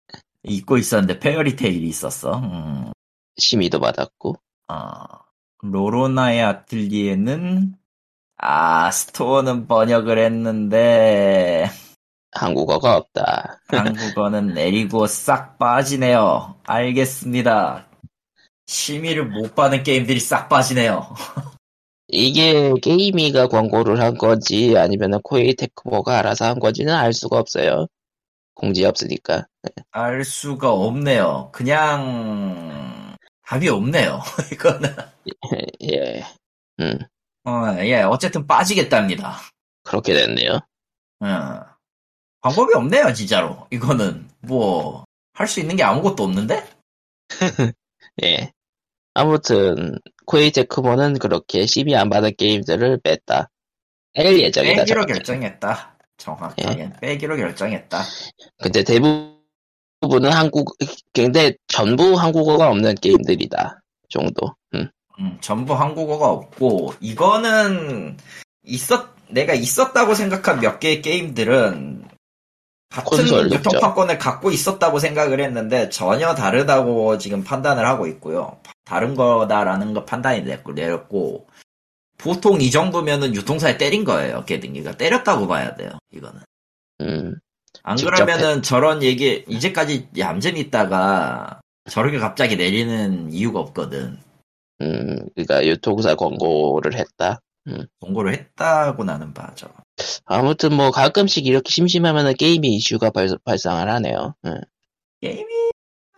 [0.44, 2.38] 잊고 있었는데 Fairy Tail이 있었어.
[2.38, 2.92] 음.
[3.36, 4.36] 심의도 받았고.
[4.68, 5.04] 아,
[5.62, 7.74] 로로나의 아틀리에는
[8.36, 11.70] 아 store는 번역을 했는데
[12.32, 13.60] 한국어가 없다.
[13.68, 16.56] 한국어는 내리고 싹 빠지네요.
[16.64, 17.86] 알겠습니다.
[18.66, 21.06] 심의를 못 받은 게임들이 싹 빠지네요.
[22.08, 27.86] 이게 게이미가 광고를 한 건지 아니면 코에이 테크모가 알아서 한 건지는 알 수가 없어요.
[28.54, 29.46] 공지 없으니까.
[29.90, 31.50] 알 수가 없네요.
[31.52, 34.20] 그냥 답이 없네요.
[34.52, 34.94] 이거는
[35.82, 36.24] 예.
[36.80, 36.98] 음,
[37.44, 39.38] 어, 예 어쨌든 빠지겠답니다.
[39.82, 40.60] 그렇게 됐네요.
[41.20, 41.60] 어.
[42.40, 43.66] 방법이 없네요 진짜로.
[43.70, 46.64] 이거는 뭐 할 수 있는 게 아무것도 없는데?
[48.22, 48.52] 예.
[49.14, 53.50] 아무튼 코에이 테크모는 그렇게 심의 안 받은 게임들을 뺐다.
[54.14, 54.82] 뺄 예정이다.
[54.82, 55.12] 빼기로 정확히.
[55.12, 55.96] 결정했다.
[56.16, 58.02] 정확하게 빼기로 결정했다.
[58.62, 59.33] 근데 대부분
[60.12, 60.76] 은 한국,
[61.12, 63.80] 근데 전부 한국어가 없는 게임들이다.
[64.08, 64.54] 정도.
[64.74, 64.88] 음.
[65.18, 68.16] 음, 전부 한국어가 없고 이거는
[68.64, 72.04] 있었 내가 있었다고 생각한 몇 개의 게임들은
[72.90, 78.60] 같은 유통판권을 갖고 있었다고 생각을 했는데 전혀 다르다고 지금 판단을 하고 있고요.
[78.84, 81.48] 다른 거다라는 거 판단이 내렸고
[82.18, 84.44] 보통 이 정도면은 유통사에 때린 거예요.
[84.44, 85.98] 개등기가 때렸다고 봐야 돼요.
[86.12, 86.40] 이거는
[87.00, 87.34] 음.
[87.84, 94.18] 안 그러면은 저런 얘기 이제까지 얌전히 있다가 저렇게 갑자기 내리는 이유가 없거든.
[94.80, 97.40] 음, 그러니까 유통사 광고를 했다.
[98.00, 99.68] 공고를 했다고 나는 봐죠.
[100.24, 104.34] 아무튼 뭐 가끔씩 이렇게 심심하면은 게임이 이슈가 발, 발생을 하네요.
[104.46, 104.60] 예.
[105.20, 105.70] 게임이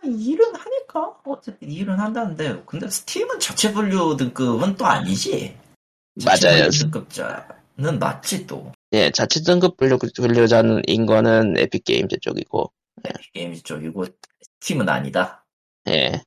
[0.03, 5.55] 일은 하니까 어쨌든 일은 한다는데 근데 스팀은 자체 분류 등급은 또 아니지.
[6.25, 6.69] 맞아요.
[6.69, 8.71] 분류 등급자는 맞지 또.
[8.93, 12.71] 예, 자체 등급 분류, 분류자인 거는 Epic Games 쪽이고,
[13.33, 14.05] 게임 쪽이고
[14.61, 15.45] 스팀은 아니다.
[15.87, 16.21] 예,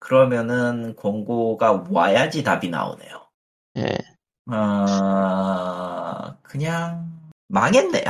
[0.00, 3.28] 그러면은 공고가 와야지 답이 나오네요.
[3.78, 3.98] 예.
[4.54, 8.04] 어, 그냥 망했네요.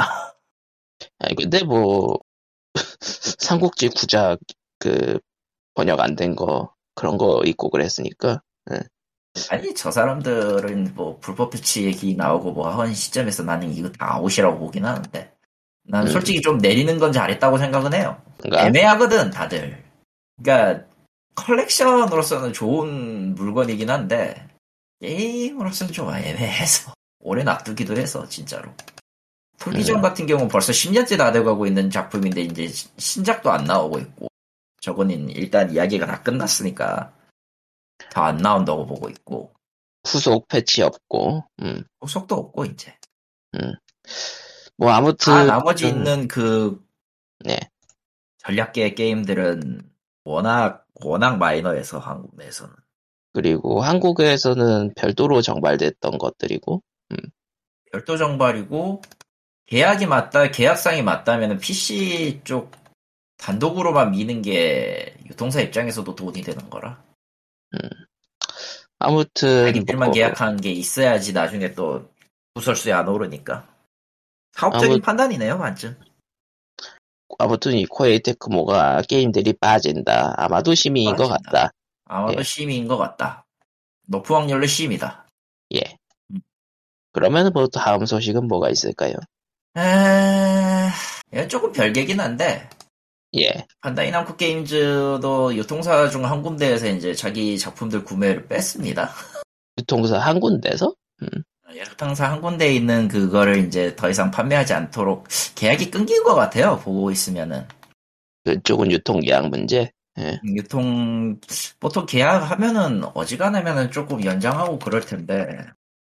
[1.19, 2.19] 아니, 근데 뭐,
[3.01, 4.39] 삼국지 구작,
[4.79, 5.19] 그,
[5.75, 8.43] 번역 안 된 거, 그런 거 있고 그랬으니까,
[9.51, 14.59] 아니 저 사람들은 뭐 불법 배치 얘기 나오고 뭐 하는 시점에서 나는 이거 다 아웃이라고
[14.59, 15.33] 보긴 하는데
[15.85, 16.11] 난 음.
[16.11, 18.21] 솔직히 좀 내리는 건 잘했다고 생각은 해요.
[18.39, 19.83] 그러니까, 애매하거든 다들.
[20.43, 20.85] 그러니까
[21.35, 24.47] 컬렉션으로서는 좋은 물건이긴 한데
[25.01, 28.71] 게임으로서는 좀 애매해서 오래 놔두기도 해서 진짜로.
[29.59, 30.03] 토기전 음.
[30.03, 34.29] 같은 경우는 벌써 10년째 다 돼가고 있는 작품인데 이제 시- 신작도 안 나오고 있고
[34.81, 37.13] 저거는 일단 이야기가 다 끝났으니까
[38.11, 39.53] 더 안 나온다고 보고 있고.
[40.05, 42.95] 후속 패치 없고, 음, 후속도 없고 이제.
[44.77, 45.33] 뭐 아무튼.
[45.33, 46.83] 다 나머지 좀, 있는 그
[47.45, 47.59] 네,
[48.39, 49.83] 전략계 게임들은
[50.25, 52.75] 워낙 워낙 마이너해서 한국 내에서는.
[53.33, 56.83] 그리고 한국에서는 별도로 정발됐던 것들이고,
[57.93, 59.03] 별도 정발이고
[59.67, 62.73] 계약이 맞다 계약상이 맞다면 PC 쪽
[63.37, 67.03] 단독으로만 미는 게 유통사 입장에서도 돈이 되는 거라
[68.99, 72.11] 아무튼, 자기들만 뭐, 계약한 게 있어야지 나중에 또
[72.55, 73.69] 구설수에 안 오르니까
[74.53, 75.99] 사업적인 아무- 판단이네요 완전
[77.39, 80.35] 아무튼 이 코에이 테크모가 게임들이 빠진다.
[80.37, 81.51] 아마도 심의인 것 빠진다.
[81.51, 81.71] 같다.
[82.07, 82.43] 아마도 예.
[82.43, 83.45] 심의인 것 같다
[84.07, 85.27] 높은 확률로 심의다
[85.75, 85.81] 예.
[86.33, 86.41] 음.
[87.13, 89.15] 그러면 뭐 다음 소식은 뭐가 있을까요?
[89.77, 91.47] 에...
[91.49, 92.69] 조금 별개긴 한데
[93.37, 93.67] 예.
[93.81, 99.11] 반다이 남코 게임즈도 유통사 중 한 군데에서 이제 자기 작품들 구매를 뺐습니다.
[99.79, 100.95] 유통사 한 군데서?
[101.75, 106.79] 유통사 한 군데에 있는 그거를 이제 더 이상 판매하지 않도록 계약이 끊긴 것 같아요.
[106.83, 107.67] 보고 있으면은
[108.45, 109.91] 그쪽은 유통 계약 문제.
[110.19, 110.41] 예.
[110.45, 111.39] 유통
[111.79, 115.47] 보통 계약하면은 어지간하면은 조금 연장하고 그럴 텐데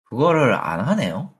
[0.03, 1.33] 그거를 안 하네요.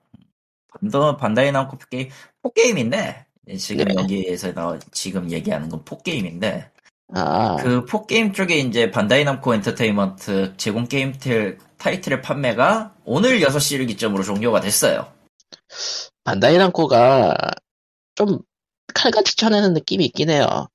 [0.82, 2.10] 반다 반다이 남코 게임
[2.42, 3.26] 포게임인데
[3.58, 3.96] 지금 네.
[3.96, 6.72] 여기에서 나 지금 얘기하는 건 포게임인데
[7.16, 13.88] 아, 그 포게임 쪽에 이제 반다이 남코 엔터테인먼트 제공 게임 텔- 타이틀의 판매가 오늘 6시를
[13.88, 15.12] 기점으로 종료가 됐어요.
[16.24, 17.36] 반다이 남코가
[18.16, 18.40] 좀
[18.94, 20.68] 칼같이 쳐내는 느낌이 있긴 해요.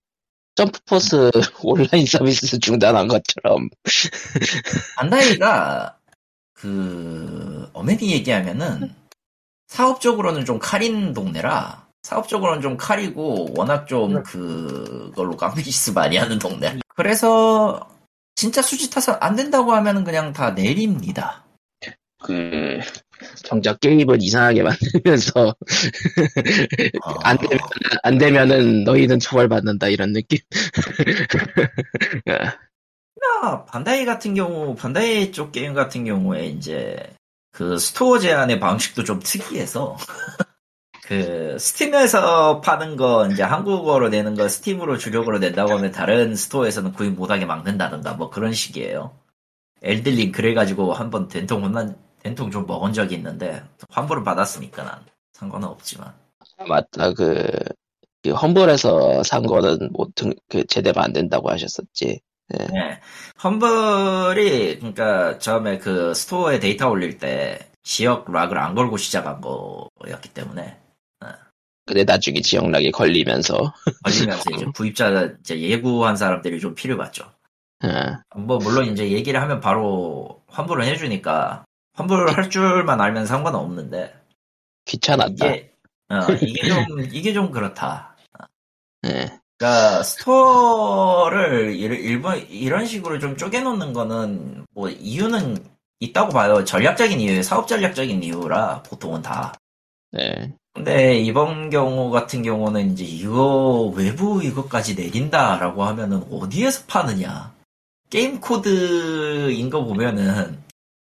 [0.54, 1.30] 점프포스
[1.62, 3.70] 온라인 서비스 중단한 것처럼.
[4.98, 5.96] 반다이가
[6.52, 8.94] 그 어메니 얘기하면은
[9.68, 16.78] 사업적으로는 좀 칼인 동네라 사업적으로는 좀 칼이고 워낙 좀 그걸로 깡비지스 많이 하는 동네.
[16.94, 17.88] 그래서
[18.34, 21.44] 진짜 수지 타서 안 된다고 하면은 그냥 다 내립니다.
[22.20, 22.80] 그,
[23.44, 25.54] 정작 게임을 이상하게 만들면서
[27.22, 27.58] 안 어, 되면
[28.02, 30.38] 안 되면은 너희는 처벌받는다 이런 느낌.
[33.42, 36.96] 아, 반다이 같은 경우, 반다이 쪽 게임 같은 경우에 이제
[37.52, 39.96] 그 store 제한의 방식도 좀 특이해서
[41.08, 47.14] 그 스팀에서 파는 거 이제 한국어로 내는 거 스팀으로 주력으로 낸다고 하면 다른 store에서는 구입
[47.14, 49.16] 못하게 막는다든가 뭐 그런 식이에요.
[49.80, 54.98] Elden Ring 그래가지고 한번 된통 혼난 된통 좀 먹은 적이 있는데 환불을 받았으니까 난
[55.32, 56.12] 상관은 없지만
[56.58, 57.48] 아, 맞다 그,
[58.22, 62.20] 그 Humble에서 산 거는 뭐그 제대로 안 된다고 하셨었지.
[62.48, 63.00] 네.
[63.42, 70.76] Humble이 그러니까 처음에 그 store에 데이터 올릴 때 지역 lock을 안 걸고 시작한 거였기 때문에
[71.88, 73.72] 근데 나중에 지역lock이 걸리면서
[74.04, 77.24] 걸리면서 이제 구입자 이제 예고한 사람들이 좀 필요받죠.
[78.30, 84.14] 어, 뭐 물론 이제 얘기를 하면 바로 환불을 해주니까 환불을 할 줄만 알면 상관은 없는데
[84.84, 85.46] 귀찮았다.
[85.46, 85.72] 이게
[86.10, 88.16] 어, 이게 좀 이게 좀 그렇다.
[89.06, 89.38] 예.
[89.56, 95.56] 그러니까 스토어를 일- 일본 이런 식으로 좀 쪼개놓는 거는 뭐 이유는
[96.00, 96.64] 있다고 봐요.
[96.64, 99.54] 전략적인 이유, 사업 전략적인 이유라 보통은 다.
[100.12, 100.54] 네.
[100.74, 107.52] 근데 이번 경우 같은 경우는 이제 이거 외부 이것까지 내린다라고 하면은 어디에서 파느냐?
[108.10, 110.62] 게임 코드인 거 보면은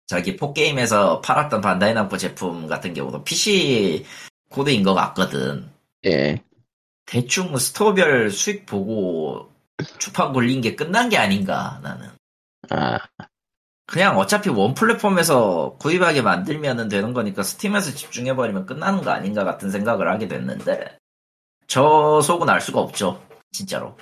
[0.08, 4.06] 자기 포게임에서 팔았던 반다이 남코 제품 같은 경우도 PC
[4.50, 5.70] 코드인 것 같거든.
[6.06, 6.44] 예.
[7.06, 9.52] 대충 store별 수익 보고
[10.00, 12.10] 주판 걸린 게 끝난 게 아닌가 나는.
[12.70, 12.98] 아,
[13.92, 20.10] 그냥 어차피 one 플랫폼에서 구입하게 만들면 되는 거니까 스팀에서 집중해버리면 끝나는 거 아닌가 같은 생각을
[20.10, 20.98] 하게 됐는데
[21.68, 23.98] 저 속은 알 수가 없죠 진짜로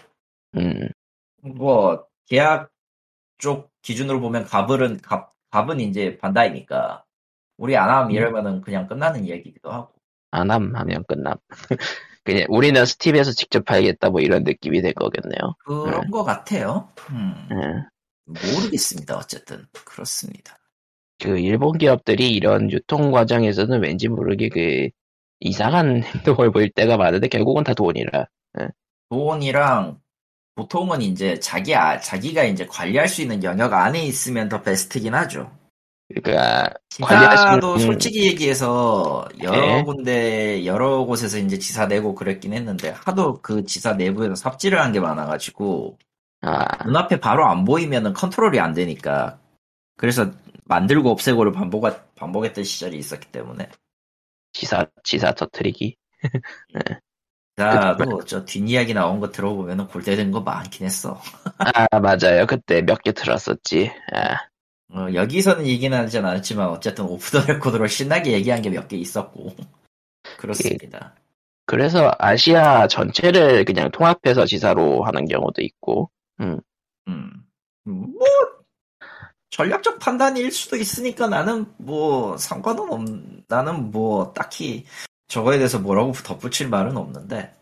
[0.57, 0.89] 음,
[1.41, 2.69] 뭐 계약
[3.37, 7.03] 쪽 기준으로 보면 갑은 갑, 갑은 이제 반다이니까
[7.57, 9.91] 우리 안 함 이러면은 그냥 끝나는 이야기기도 하고
[10.31, 11.35] 안 함 하면 끝남.
[12.23, 15.55] 그냥 우리는 스팀에서 직접 팔겠다 뭐 이런 느낌이 될 거겠네요.
[15.65, 16.07] 그런 네.
[16.11, 17.85] 거 같아요 음, 예.
[18.29, 20.57] 모르겠습니다 어쨌든 그렇습니다
[21.21, 24.89] 그 일본 기업들이 이런 유통 과정에서는 왠지 모르게 그
[25.41, 28.25] 이상한 행동을 보일 때가 많은데 결국은 다 돈이라.
[29.09, 29.99] 돈이랑
[30.55, 35.51] 보통은 이제 자기 아, 자기가 이제 관리할 수 있는 영역 안에 있으면 더 베스트긴 하죠.
[36.09, 39.83] 그러니까 지사도 관리하시는- 솔직히 얘기해서 여러 네.
[39.83, 44.99] 군데 여러 곳에서 이제 지사 내고 그랬긴 했는데 하도 그 지사 내부에서 삽질을 한 게
[44.99, 45.97] 많아가지고
[46.41, 49.39] 아, 눈앞에 바로 안 보이면은 컨트롤이 안 되니까
[49.97, 50.31] 그래서
[50.65, 53.69] 만들고 없애고를 반복 반복했던 시절이 있었기 때문에
[54.53, 55.97] 지사 지사 터트리기.
[57.55, 61.21] 나도 저 뒷이야기 나온 거 들어보면은 골때리는 거 많긴 했어.
[61.57, 62.45] 아 맞아요.
[62.47, 63.91] 그때 몇 개 들었었지.
[64.13, 64.37] 아,
[64.93, 69.55] 어, 여기서는 얘기는 하진 않았지만 어쨌든 오프 더 레코드로 신나게 얘기한 게 몇 개 있었고
[70.37, 71.15] 그렇습니다.
[71.65, 76.09] 그래서 아시아 전체를 그냥 통합해서 지사로 하는 경우도 있고.
[77.07, 77.43] 음.
[77.85, 78.27] 뭐
[79.51, 83.01] 전략적 판단일 수도 있으니까 나는 뭐 상관은 없
[83.47, 84.85] 나는 뭐 딱히
[85.27, 87.55] 저거에 대해서 뭐라고 덧붙일 말은 없는데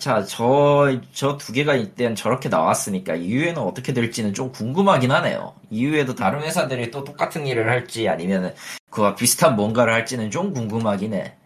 [0.00, 5.54] 자 저 저 두 개가 이땐 저렇게 나왔으니까 이후에는 어떻게 될지는 좀 궁금하긴 하네요.
[5.70, 8.54] 이후에도 다른 회사들이 또 똑같은 일을 할지 아니면
[8.90, 11.36] 그와 비슷한 뭔가를 할지는 좀 궁금하긴 해.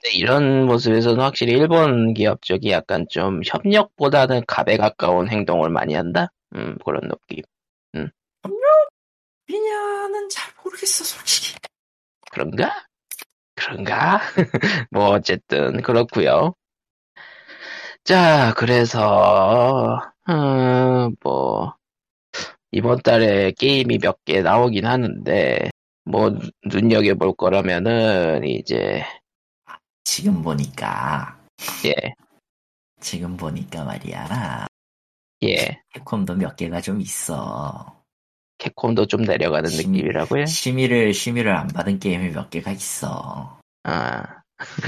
[0.00, 6.28] 근데 이런 모습에서는 확실히 일본 기업 쪽이 약간 좀 협력보다는 갑에 가까운 행동을 많이 한다?
[6.54, 7.42] 음, 그런 느낌.
[9.46, 11.56] 미냐는 잘 모르겠어 솔직히.
[12.30, 12.84] 그런가?
[13.56, 14.20] 그런가?
[14.90, 16.54] 뭐, 어쨌든, 그렇구요
[18.04, 21.74] 자, 그래서, 음, 뭐,
[22.72, 25.70] 이번 달에 게임이 몇 개 나오긴 하는데,
[26.04, 26.32] 뭐,
[26.66, 29.04] 눈여겨볼 거라면은, 이제,
[30.08, 31.36] 지금 보니까
[31.84, 31.92] 예,
[32.98, 34.66] 지금 보니까 말이야
[35.42, 35.82] 예.
[35.92, 37.94] 캡콤도 몇 개가 좀 있어.
[38.56, 40.46] 캡콤도 좀 내려가는 심- 느낌이라고요?
[40.46, 43.58] 심의를 심의를 안 받은 게임이 몇 개가 있어.
[43.84, 44.24] 아,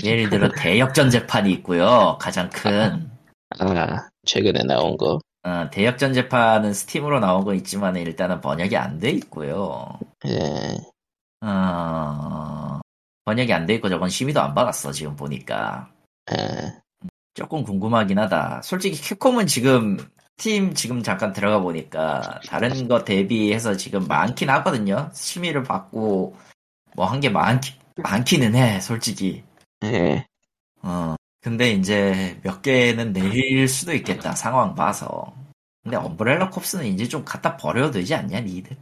[0.02, 2.16] 예를 들어 대역전 재판이 있고요.
[2.18, 3.10] 가장 큰
[3.58, 5.20] 아, 최근에 나온 거.
[5.42, 9.86] 어, 대역전 재판은 스팀으로 나온 거 있지만 일단은 번역이 안 돼 있고요.
[10.26, 10.76] 예,
[11.46, 12.80] 어,
[13.24, 15.90] 번역이 안 돼 있고 저건 심의도 안 받았어 지금 보니까
[16.32, 16.80] 예,
[17.34, 18.62] 조금 궁금하긴 하다.
[18.62, 19.98] 솔직히 캡콤은 지금
[20.38, 25.10] 스팀 지금 잠깐 들어가 보니까 다른 거 대비해서 지금 많긴 하거든요.
[25.14, 26.36] 심의를 받고
[26.96, 29.44] 뭐 한 게 많기 많기는 해 솔직히.
[29.84, 30.26] 예.
[30.82, 35.34] 어, 근데 이제 몇 개는 내릴 수도 있겠다, 상황 봐서.
[35.82, 38.76] 근데 엄브렐라 콥스는 이제 좀 갖다 버려도 되지 않냐, 니들?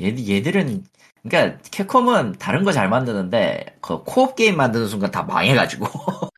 [0.00, 0.84] 얘, 얘들은,
[1.28, 5.86] 그러니까 캡콤은 다른 거 잘 만드는데 그 co-op 게임 만드는 순간 다 망해가지고.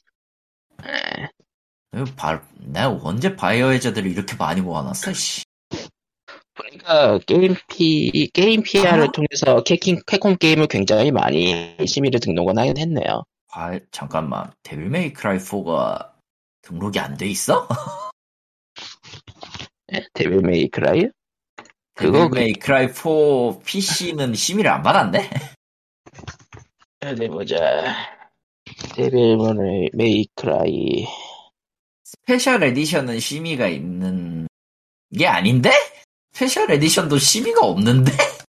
[2.16, 5.12] 바, 내가 언제 Biohazard를 이렇게 많이 모아놨어?
[5.12, 5.44] 씨.
[6.54, 9.12] 그러니까 게임 피 게임 PR을 아?
[9.12, 13.24] 통해서 캐킹 캡콤 게임을 굉장히 많이 심의를 등록은 하긴 했네요.
[13.52, 14.52] 아, 잠깐만.
[14.62, 16.10] Devil May Cry 4가
[16.62, 17.66] 등록이 안 돼 있어?
[19.92, 20.06] 예?
[20.14, 21.08] Devil May Cry?
[22.00, 25.30] 그거 그- May Cry 4 PC는 심의를 안 받았네?
[27.04, 27.58] 어디 보자.
[28.94, 29.36] Devil
[29.94, 31.06] May Cry.
[32.04, 34.46] Special Edition은 심의가 있는
[35.16, 35.70] 게 아닌데?
[36.32, 38.12] Special Edition도 심의가 없는데?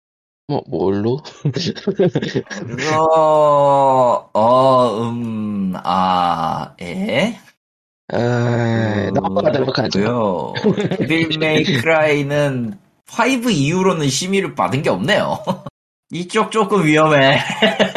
[0.49, 1.19] 뭐 뭘로?
[2.49, 7.37] 그거, 어, 음, 아, 에?
[8.13, 10.55] 아, 넘어가도록 하죠.
[10.63, 12.79] 고요 데빌 메이 크라이는
[13.11, 15.43] 5 이후로는 심의를 받은 게 없네요.
[16.11, 17.39] 이쪽 조금 위험해.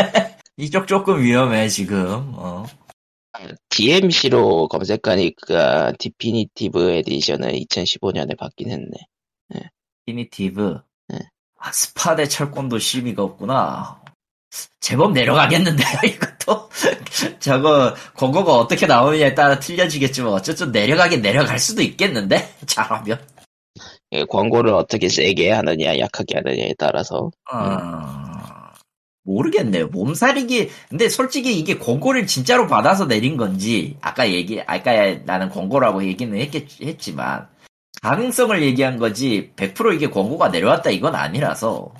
[0.58, 2.34] 이쪽 조금 위험해, 지금.
[2.36, 2.66] 어.
[3.70, 8.92] DMC로 검색하니까 Definitive Edition은 2015년에 받긴 했네.
[10.06, 10.80] Definitive.
[11.08, 11.20] 네.
[11.60, 14.02] 아, 스파대 철권도 심의가 없구나.
[14.80, 16.70] 제법 내려가겠는데요, 이것도?
[17.40, 22.56] 저거, 권고가 어떻게 나오느냐에 따라 틀려지겠지만, 어쨌든 내려가긴 내려갈 수도 있겠는데?
[22.66, 23.20] 잘하면.
[24.12, 27.32] 예, 광고를 어떻게 세게 하느냐, 약하게 하느냐에 따라서.
[27.50, 28.74] 아,
[29.24, 29.88] 모르겠네요.
[29.88, 36.36] 몸살이기, 근데 솔직히 이게 권고를 진짜로 받아서 내린 건지, 아까 얘기, 아까 나는 권고라고 얘기는
[36.36, 37.48] 했겠, 했지만,
[38.02, 41.94] 가능성을 얘기한 거지, 100% 이게 권고가 내려왔다 이건 아니라서,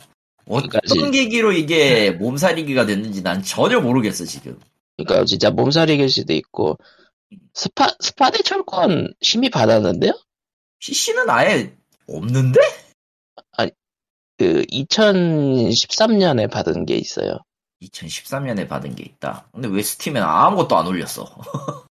[0.48, 4.58] 어떤 그러니까 계기로 이게 몸사리기가 됐는지 난 전혀 모르겠어, 지금.
[4.98, 6.78] 그러니까 진짜 몸사리길 수도 있고
[7.54, 10.14] 스파 스파대 철권 심의 받았는데요?
[10.80, 11.74] PC는 아예
[12.18, 12.60] 없는데?
[14.40, 17.40] 그 2013년에 받은 게 있어요.
[17.82, 19.50] 2013년에 받은 게 있다.
[19.52, 21.26] 근데 왜 스팀에는 아무것도 안 올렸어?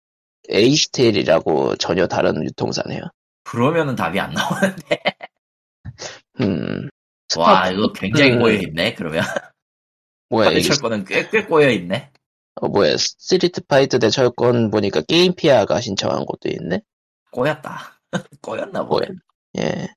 [0.48, 3.02] 에이스텔이라고 전혀 다른 유통사네요.
[3.44, 5.02] 그러면은 답이 안 나오는데.
[6.40, 6.88] 음.
[7.36, 9.22] 와, 이거 굉장히 음, 꼬여있네, 그러면.
[10.30, 12.10] 뭐야 이게 철권은 꽤, 꽤 꼬여있네.
[12.54, 16.80] 어, 뭐야 스트리트 파이터 대 철권 보니까 게임 피아가 신청한 것도 있네.
[17.32, 18.00] 꼬였다.
[18.40, 18.86] 꼬였나?
[18.86, 19.08] 보네.
[19.58, 19.88] 예.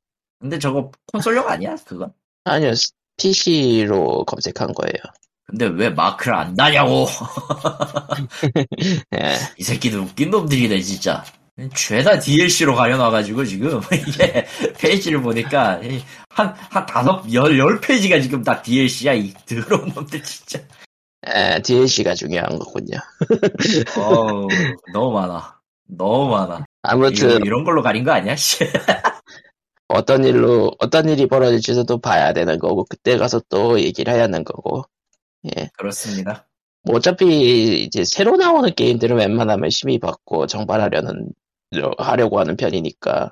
[0.43, 2.11] 근데 저거 콘솔용 아니야, 그건?
[2.43, 2.73] 아니요
[3.15, 5.01] PC로 검색한 거예요.
[5.45, 7.07] 근데 왜 마크를 안 다냐고.
[9.15, 9.35] 예.
[9.57, 11.23] 이 새끼들 웃긴 놈들이네, 진짜.
[11.73, 14.45] 죄다 DLC로 가려놔가지고, 지금, 이게,
[14.77, 20.21] 페이지를 보니까, 이 한, 한 다섯, 열, 열 페이지가 지금 다 DLC야, 이 더러운 놈들,
[20.23, 20.59] 진짜.
[21.33, 22.97] 예, DLC가 중요한 거군요.
[23.97, 24.49] 어우,
[24.91, 25.57] 너무 많아.
[25.87, 26.65] 너무 많아.
[26.81, 28.65] 아무튼 이거 이런 걸로 가린 거 아니야, 씨.
[29.87, 34.43] 어떤 일로 어떤 일이 벌어질지도 또 봐야 되는 거고 그때 가서 또 얘기를 해야 하는
[34.43, 34.83] 거고
[35.57, 35.69] 예.
[35.77, 36.47] 그렇습니다.
[36.83, 41.29] 뭐 어차피 이제 새로 나오는 게임들은 웬만하면 심의 받고 정발하려는
[41.97, 43.31] 하려고 하는 편이니까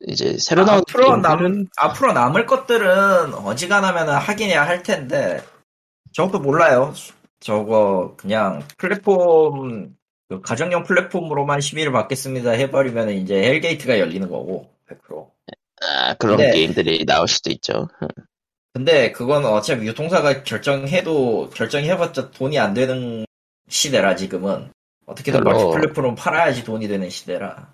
[0.00, 5.42] 이제 새로 나오는 앞으로 남, 앞으로 남을 것들은 어지간하면 하긴 해야 할 텐데,
[6.12, 6.92] 저것도 몰라요.
[7.40, 9.96] 저거, 그냥 플랫폼,
[10.28, 15.30] 그 가정용 플랫폼으로만 심의를 받겠습니다 해버리면 이제 hell gate가 열리는 거고, 100%.
[15.82, 16.52] 아, 그런 네.
[16.52, 17.88] 게임들이 나올 수도 있죠.
[18.72, 23.24] 근데 그건 어차피 유통사가 결정해도, 결정해봤자 돈이 안 되는
[23.68, 24.70] 시대라, 지금은.
[25.06, 27.72] 어떻게든 별로- 멀티 플랫폼 팔아야지 돈이 되는 시대라.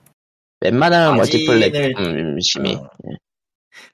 [0.61, 2.75] 웬만하면 마진을- 멀티플랫폼 심의.
[2.77, 2.89] 어.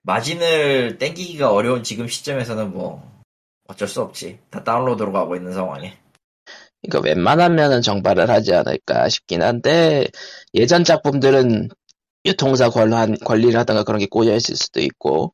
[0.02, 3.22] 마진을 땡기기가 어려운 지금 시점에서는 뭐
[3.68, 4.40] 어쩔 수 없지.
[4.50, 5.96] 다 다운로드로 가고 있는 상황에.
[6.82, 10.06] 그러니까 웬만하면은 정발을 하지 않을까 싶긴 한데
[10.54, 11.68] 예전 작품들은
[12.28, 15.32] 유통사 관한 관리를 하다가 그런 게 꼬여 있을 수도 있고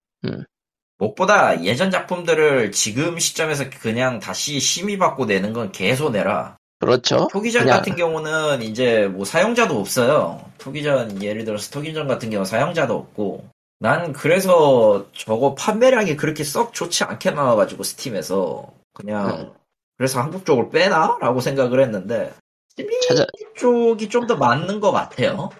[0.98, 6.56] 무엇보다 예전 작품들을 지금 시점에서 그냥 다시 심의받고 내는 건 개손해라.
[6.78, 7.28] 그렇죠.
[7.32, 10.44] 토기전 그냥- 같은 경우는 이제 뭐 사용자도 없어요.
[10.58, 13.48] 토기전 예를 들어서 토기전 같은 경우 사용자도 없고
[13.80, 19.52] 난 그래서 저거 판매량이 그렇게 썩 좋지 않게 나와가지고 스팀에서 그냥 음.
[19.96, 22.32] 그래서 한국 쪽을 빼나라고 생각을 했는데
[22.76, 23.24] 심의 찾아
[23.56, 25.50] 쪽이 좀 더 맞는 것 같아요.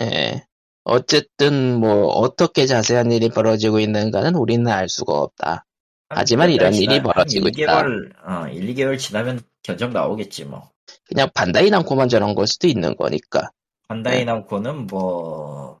[0.00, 0.44] 예.
[0.84, 5.66] 어쨌든 뭐 어떻게 자세한 일이 벌어지고 있는가는 우리는 알 수가 없다.
[6.08, 10.44] 하지만 한 이런 몇 일이 달, 벌어지고 한 1개월, 어, 1, 2개월 지나면 견적 나오겠지
[10.44, 10.70] 뭐.
[11.06, 13.50] 그냥 반다이 남코만 저런 걸 수도 있는 거니까.
[13.88, 15.78] 반다이 남코는 뭐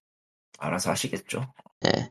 [0.58, 1.52] 알아서 하시겠죠.
[1.86, 2.10] 예.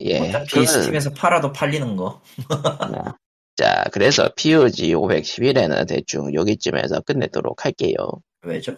[0.00, 0.18] 예.
[0.18, 2.20] 어차피 스팀에서 팔아도 팔리는 거.
[2.48, 3.14] 아.
[3.56, 7.94] 자, 그래서 POG 511에는 대충 여기쯤에서 끝내도록 할게요.
[8.42, 8.76] 왜죠?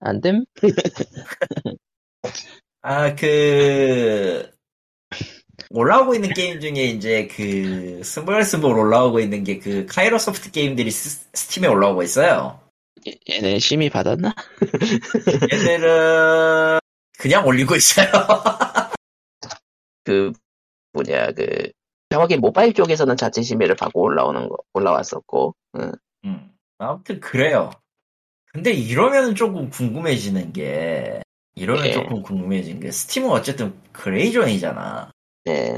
[0.00, 0.44] 안 됨?
[2.82, 4.48] 아, 그,
[5.70, 11.26] 올라오고 있는 게임 중에 이제 그 스멀스멀 올라오고 있는 게 그 카이로 소프트 게임들이 스,
[11.32, 12.60] 스팀에 올라오고 있어요.
[13.08, 14.34] 얘- 얘네 심의 받았나?
[15.52, 16.78] 얘들은
[17.18, 18.06] 그냥 올리고 있어요.
[20.04, 20.32] 그
[20.92, 21.70] 뭐냐 그
[22.10, 25.92] 정확히 모바일 쪽에서는 자체 심의를 받고 올라오는 거 올라왔었고 응.
[26.24, 27.70] 음, 아무튼 그래요.
[28.52, 31.20] 근데 이러면 조금 궁금해지는 게
[31.56, 31.92] 이러면 예.
[31.92, 35.10] 조금 궁금해지는 게 스팀은 어쨌든 그레이존이잖아.
[35.44, 35.76] 네.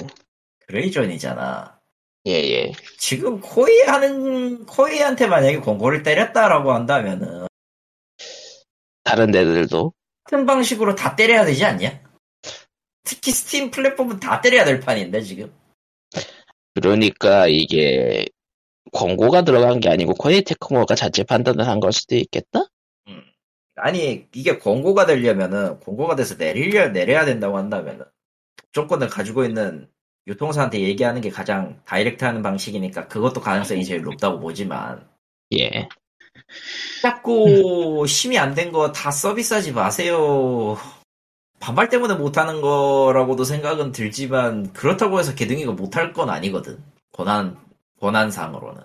[0.66, 1.78] 그레이존이잖아.
[2.26, 7.46] 예예 지금 코에이 하는 코에이한테 만약에 권고를 때렸다라고 한다면은
[9.04, 9.92] 다른 데들도
[10.24, 12.02] 같은 방식으로 다 때려야 되지 않냐?
[13.04, 15.54] 특히 스팀 플랫폼은 다 때려야 될 판인데 지금.
[16.74, 18.26] 그러니까 이게
[18.92, 22.66] 광고가 들어간 게 아니고 코에이 테크모가 자체 판단을 한 걸 수도 있겠다?
[23.78, 23.86] 음.
[23.86, 28.04] 아니 이게 권고가 되려면은 권고가 돼서 내리려 내려야 된다고 한다면은
[28.72, 29.88] 조건을 가지고 있는
[30.26, 35.08] 유통사한테 얘기하는 게 가장 direct하는 방식이니까 그것도 가능성이 제일 높다고 보지만
[35.56, 35.88] 예.
[37.02, 40.76] 자꾸 심의 안된 거 다 서비스하지 마세요.
[41.60, 46.82] 반발 때문에 못하는 거라고도 생각은 들지만 그렇다고 해서 개등이가 못할 건 아니거든.
[47.12, 47.56] 권한
[48.00, 48.82] 권한상으로는.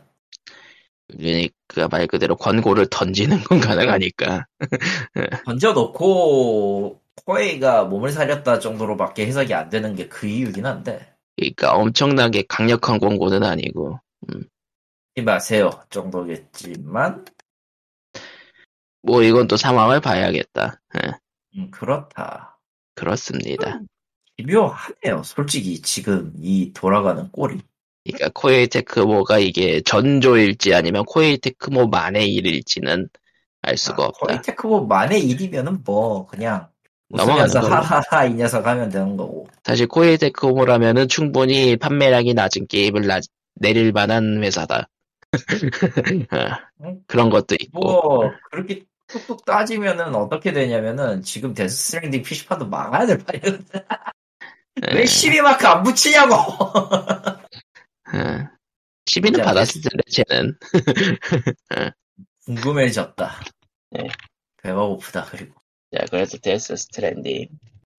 [1.67, 4.45] 그러니까 말 그대로 권고를 던지는 건 가능하니까.
[5.45, 12.99] 던져놓고 코에이가 몸을 살렸다 정도로밖에 해석이 안 되는 게 그 이유긴 한데 그러니까 엄청나게 강력한
[12.99, 13.99] 권고는 아니고.
[15.15, 17.25] 하지 마세요 정도겠지만
[19.01, 20.79] 뭐 이건 또 상황을 봐야겠다.
[20.95, 21.11] 예,
[21.57, 22.59] 음, 그렇다.
[22.95, 23.79] 그렇습니다.
[24.37, 25.23] 기묘하네요.
[25.23, 27.59] 솔직히 지금 이 돌아가는 꼴이.
[28.05, 33.07] 그러니까 코에이 테크모가 이게 전조일지 아니면 코에이 테크모만의 일일지는
[33.61, 34.25] 알 수가 아, 없다.
[34.27, 36.67] 거의 테크모 만의 일이면은 뭐 그냥
[37.61, 37.75] 걸로.
[37.75, 39.47] 하하하 이 녀석 하면 되는 거고.
[39.63, 43.21] 사실 코에이 테크모라면은 충분히 판매량이 낮은 게임을 나-
[43.55, 44.89] 내릴 만한 회사다.
[46.31, 46.37] 어,
[46.83, 46.99] 응?
[47.07, 47.79] 그런 것도 있고.
[47.79, 53.63] 뭐 그렇게 툭툭 따지면은 어떻게 되냐면은 지금 데스 스트랜딩 PC판도 망해야 될 판이거든.
[54.89, 56.35] 예, 왜 12마크 안 붙이냐고.
[58.13, 58.49] 어.
[59.05, 60.57] 심의는 먼저 받았을 텐데 쟤는.
[62.45, 63.41] 궁금해졌다.
[63.91, 64.07] 네.
[64.61, 65.55] 배가 고프다 그리고.
[65.95, 67.49] 자 그래서 데스 스트랜딩.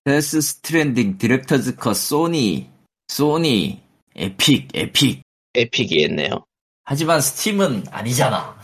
[0.05, 2.71] 데스 스트랜딩 Director's 컷 소니
[3.09, 3.83] 소니
[4.17, 5.23] 에픽 에픽
[5.55, 6.45] 에픽이 했네요.
[6.85, 8.59] 하지만 스팀은 아니잖아.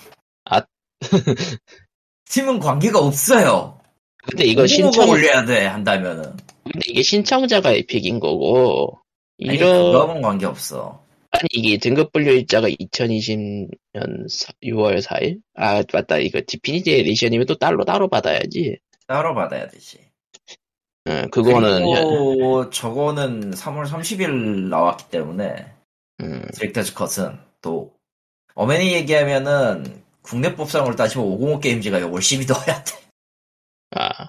[0.44, 0.62] 아.
[2.26, 3.80] 스팀은 관계가 없어요.
[4.22, 6.36] 근데 이거 신청 올려야 돼 한다면은.
[6.64, 8.98] 근데 이게 신청자가 에픽인 거고
[9.38, 10.99] 이런 그거하고는 관계 없어.
[11.32, 13.68] 아니 이게 등급 분류 일자가 2020년
[14.62, 15.40] 6월 4일?
[15.54, 18.78] 아 맞다 이거 Definitive Edition이면 또 따로 따로 받아야지.
[19.06, 19.98] 따로 받아야 되지.
[21.08, 25.72] 응, 그거는 그리고 저거는 3월 30일 나왔기 때문에
[26.20, 27.94] 음, Director's Cut은 또
[28.54, 32.92] 엄밀히 얘기하면은 국내 법상으로 따지면 505 게임즈가 요걸 12 넣어야 돼.
[33.92, 34.28] 아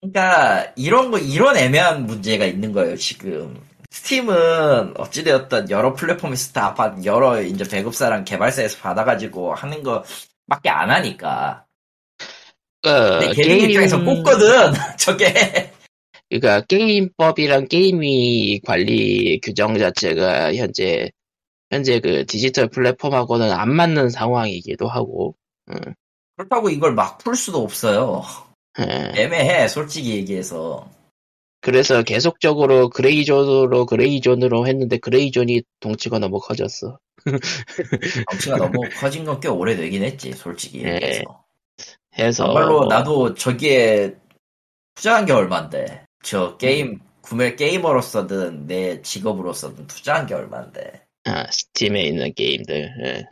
[0.00, 3.62] 그러니까 이런 거 이런 애매한 문제가 있는 거예요 지금.
[3.90, 11.66] 스팀은 어찌되었든 여러 플랫폼에서 다 받, 여러 이제 배급사랑 개발사에서 받아가지고 하는 거밖에 안 하니까.
[12.82, 15.72] 근데 개인 입장에서 꼽거든 저게.
[16.28, 21.10] 그러니까 게임법이랑 게임위 관리 규정 자체가 현재
[21.70, 25.34] 현재 그 디지털 플랫폼하고는 안 맞는 상황이기도 하고.
[26.36, 28.22] 그렇다고 이걸 막 풀 수도 없어요.
[28.78, 29.12] 예.
[29.22, 30.88] 애매해 솔직히 얘기해서.
[31.60, 36.98] 그래서 계속적으로 그레이존으로 그레이존으로 했는데 그레이존이 덩치가 너무 커졌어.
[38.30, 41.22] 덩치가 너무 커진 건 꽤 오래되긴 했지 솔직히 네.
[42.18, 44.16] 해서 정말로 나도 저기에
[44.94, 46.04] 투자한 게 얼만데.
[46.22, 51.04] 저 게임 구매 게이머로서든 내 직업으로서든 투자한 게 얼만데.
[51.24, 53.24] 아, 스팀에 있는 게임들 예.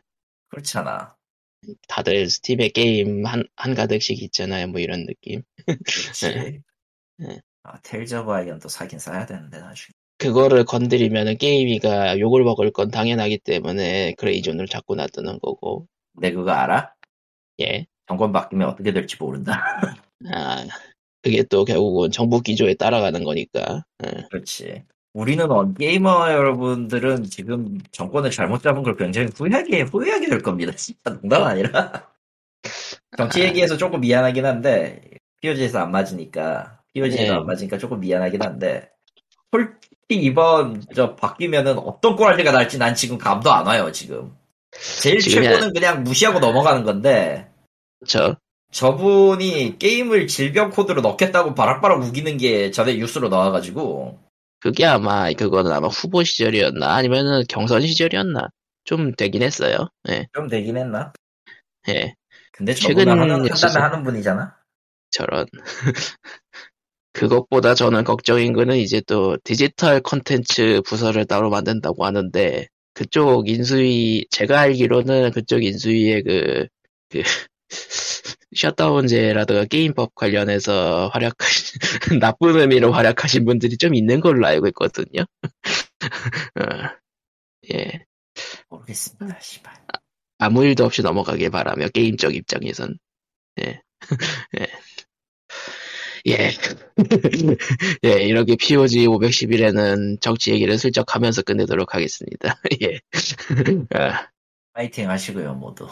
[0.49, 1.17] 그렇잖아.
[1.89, 6.63] 다들 스팀에 게임 한, 한가득씩 있잖아요 뭐 이런 느낌 그렇지.
[7.19, 7.41] 네.
[7.69, 9.93] 아, Tails of Iron도 사긴 사야 되는데 나중에.
[10.19, 16.93] 그거를 건드리면은 게임이가 욕을 먹을 건 당연하기 때문에 그레이존을 자꾸 놔두는 거고 내 그거 알아?
[17.61, 17.87] 예.
[18.09, 19.63] 정권 바뀌면 어떻게 될지 모른다.
[20.33, 20.67] 아
[21.23, 24.27] 그게 또 결국은 정부 기조에 따라가는 거니까 예.
[24.31, 24.85] 그렇지.
[25.19, 30.73] 우리는 어, 게이머 여러분들은 지금 정권을 잘못 잡은 걸 굉장히 후회하게, 후회하게 될 겁니다.
[30.77, 32.09] 진짜 농담 아니라.
[33.17, 35.01] 정치 얘기해서 조금 미안하긴 한데,
[35.41, 37.31] POG에서 안 맞으니까, POG에서 네.
[37.31, 38.91] 안 맞으니까 조금 미안하긴 한데,
[39.51, 44.35] 솔직히 이번 저 바뀌면은 어떤 꼬랄리가 날지 난 지금 감도 안 와요, 지금.
[45.01, 47.51] 제일 지금 최고는 그냥 무시하고 넘어가는 건데,
[48.01, 48.37] 그렇죠
[48.71, 54.19] 저분이 게임을 질병 코드로 넣겠다고 바락바락 우기는 게 전에 뉴스로 나와가지고
[54.61, 58.49] 그게 아마 그거는 아마 후보 시절이었나 아니면은 경선 시절이었나
[58.85, 59.89] 좀 되긴 했어요.
[60.09, 61.13] 예, 좀 되긴 했나?
[61.89, 62.15] 예.
[62.53, 63.31] 근데 최근 하는.
[63.31, 64.57] 한다면 하는 분이잖아.
[65.11, 65.47] 저런.
[67.13, 74.61] 그것보다 저는 걱정인 거는 이제 또 디지털 콘텐츠 부서를 따로 만든다고 하는데 그쪽 인수위 제가
[74.61, 76.67] 알기로는 그쪽 인수위의 그,
[77.09, 77.23] 그
[78.57, 81.79] 셧다운제라든가 게임법 관련해서 활약하신
[82.21, 85.25] 나쁜 의미로 활약하신 분들이 좀 있는 걸로 알고 있거든요.
[86.61, 86.63] 어,
[87.73, 88.05] 예.
[88.69, 89.39] 모르겠습니다.
[89.41, 89.75] 씨발.
[90.39, 92.99] 아무 일도 없이 넘어가길 바라며 게임 쪽 입장에선
[93.61, 93.81] 예.
[94.59, 94.67] 예.
[96.29, 96.51] 예.
[98.05, 102.61] 예, 이렇게 POG 511에는 정치 얘기를 슬쩍 하면서 끝내도록 하겠습니다.
[102.83, 102.99] 예.
[103.95, 104.29] 아,
[104.75, 105.89] 파이팅 하시고요, 모두.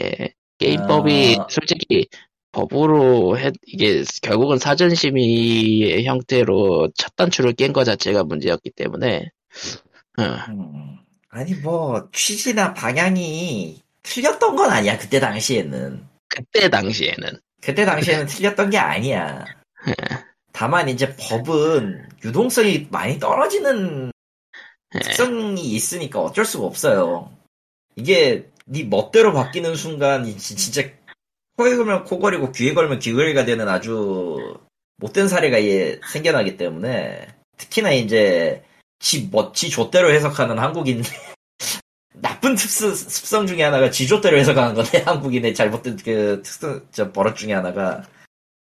[0.00, 0.34] 예.
[0.58, 1.46] 게임법이 아.
[1.50, 2.08] 솔직히
[2.52, 9.30] 법으로 해, 이게 결국은 사전 심의의 형태로 첫 단추를 깬 거 자체가 문제였기 때문에,
[10.18, 10.98] 어, 음,
[11.30, 16.08] 아니, 뭐, 취지나 방향이 틀렸던 건 아니야, 그때 당시에는.
[16.28, 17.40] 그때 당시에는.
[17.60, 19.44] 그때 당시에는 틀렸던 게 아니야.
[19.88, 19.94] 예.
[20.52, 24.10] 다만 이제 법은 유동성이 많이 떨어지는
[24.94, 24.98] 예.
[24.98, 27.30] 특성이 있으니까 어쩔 수가 없어요.
[27.96, 30.82] 이게 네 멋대로 바뀌는 순간 진짜
[31.56, 34.58] 코에 걸면 코걸이고 귀에 걸면 귀걸이가 되는 아주
[34.98, 38.62] 못된 사례가 예, 생겨나기 때문에 특히나 이제
[38.98, 41.02] 지 멋, 지 좆대로 해석하는 한국인
[42.20, 47.36] 나쁜 특수, 습성 중에 하나가 지 좆대로 해석하는 건데 한국인의 잘못된 그 특수 저 버릇
[47.36, 48.02] 중에 하나가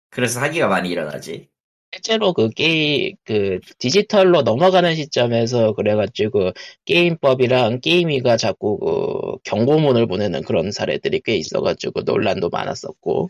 [0.10, 1.47] 그래서 사기가 많이 일어나지.
[1.93, 6.52] 실제로 그 게임, 그 디지털로 넘어가는 시점에서 그래가지고
[6.86, 13.30] 게임법이랑 게임위가 자꾸 그 경고문을 보내는 그런 사례들이 꽤 있어가지고 논란도 많았었고.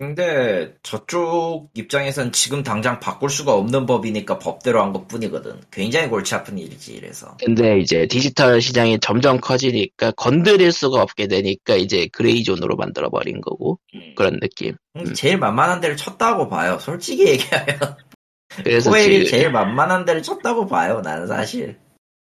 [0.00, 5.60] 근데 저쪽 입장에선 지금 당장 바꿀 수가 없는 법이니까 법대로 한 것 뿐이거든.
[5.70, 7.36] 굉장히 골치 아픈 일이지, 이래서.
[7.44, 13.42] 근데 이제 디지털 시장이 점점 커지니까 건드릴 수가 없게 되니까 이제 gray zone으로 만들어 버린
[13.42, 13.78] 거고.
[14.16, 14.74] 그런 느낌.
[14.96, 16.78] 음, 제일 만만한 데를 쳤다고 봐요.
[16.80, 17.78] 솔직히 얘기하면.
[18.64, 21.78] 그래서 코엘이 지금 제일 만만한 데를 쳤다고 봐요, 나는 사실.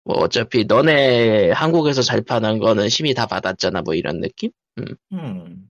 [0.04, 4.52] 뭐 어차피 너네 한국에서 잘 파는 거는 심의 다 받았잖아 뭐 이런 느낌?
[5.12, 5.68] 음.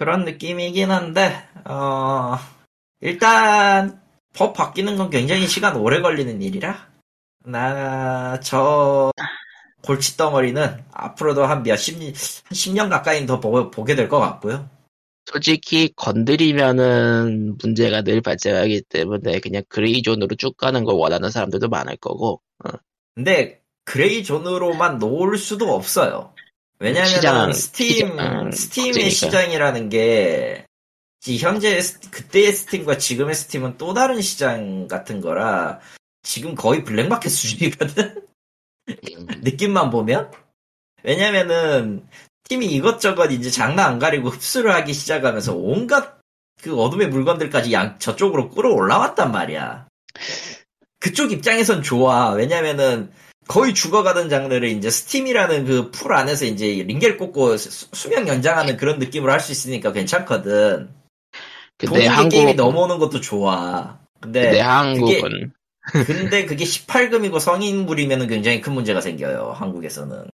[0.00, 2.36] 그런 느낌이긴 한데, 어,
[3.02, 4.00] 일단,
[4.34, 6.88] 법 바뀌는 건 굉장히 시간 오래 걸리는 일이라,
[7.44, 9.12] 나, 저,
[9.82, 14.70] 골칫 덩어리는 앞으로도 한 몇십, 년- 한 10년 가까이 더 보, 보게 될 것 같고요.
[15.26, 21.98] 솔직히 건드리면은 문제가 늘 발생하기 때문에 그냥 gray zone으로 쭉 가는 걸 원하는 사람들도 많을
[21.98, 22.70] 거고 어.
[23.14, 26.32] 근데, gray zone으로만 놓을 수도 없어요.
[26.80, 29.10] 왜냐면, 시장, 스팀, 시장 스팀의 국제니까.
[29.10, 30.64] 시장이라는 게,
[31.26, 35.80] 이 현재, 스- 그때의 스팀과 지금의 스팀은 또 다른 시장 같은 거라,
[36.22, 38.22] 지금 거의 black market 수준이거든?
[39.42, 40.30] 느낌만 보면?
[41.02, 42.06] 왜냐면은,
[42.44, 46.18] 스팀이 이것저것 이제 장르 안 가리고 흡수를 하기 시작하면서 온갖
[46.62, 49.86] 그 어둠의 물건들까지 양, 저쪽으로 끌어올라왔단 말이야.
[50.98, 52.30] 그쪽 입장에선 좋아.
[52.30, 53.12] 왜냐면은,
[53.48, 58.98] 거의 죽어가던 장르를 이제 스팀이라는 그 풀 안에서 이제 링겔 꽂고 수, 수명 연장하는 그런
[58.98, 60.90] 느낌으로 할 수 있으니까 괜찮거든.
[61.78, 63.98] 근데 돈인게 한국 게임이 넘어오는 것도 좋아.
[64.20, 65.52] 근데, 근데 한국은
[66.06, 69.52] 근데 그게 18금이고 성인물이면 굉장히 큰 문제가 생겨요.
[69.56, 70.28] 한국에서는.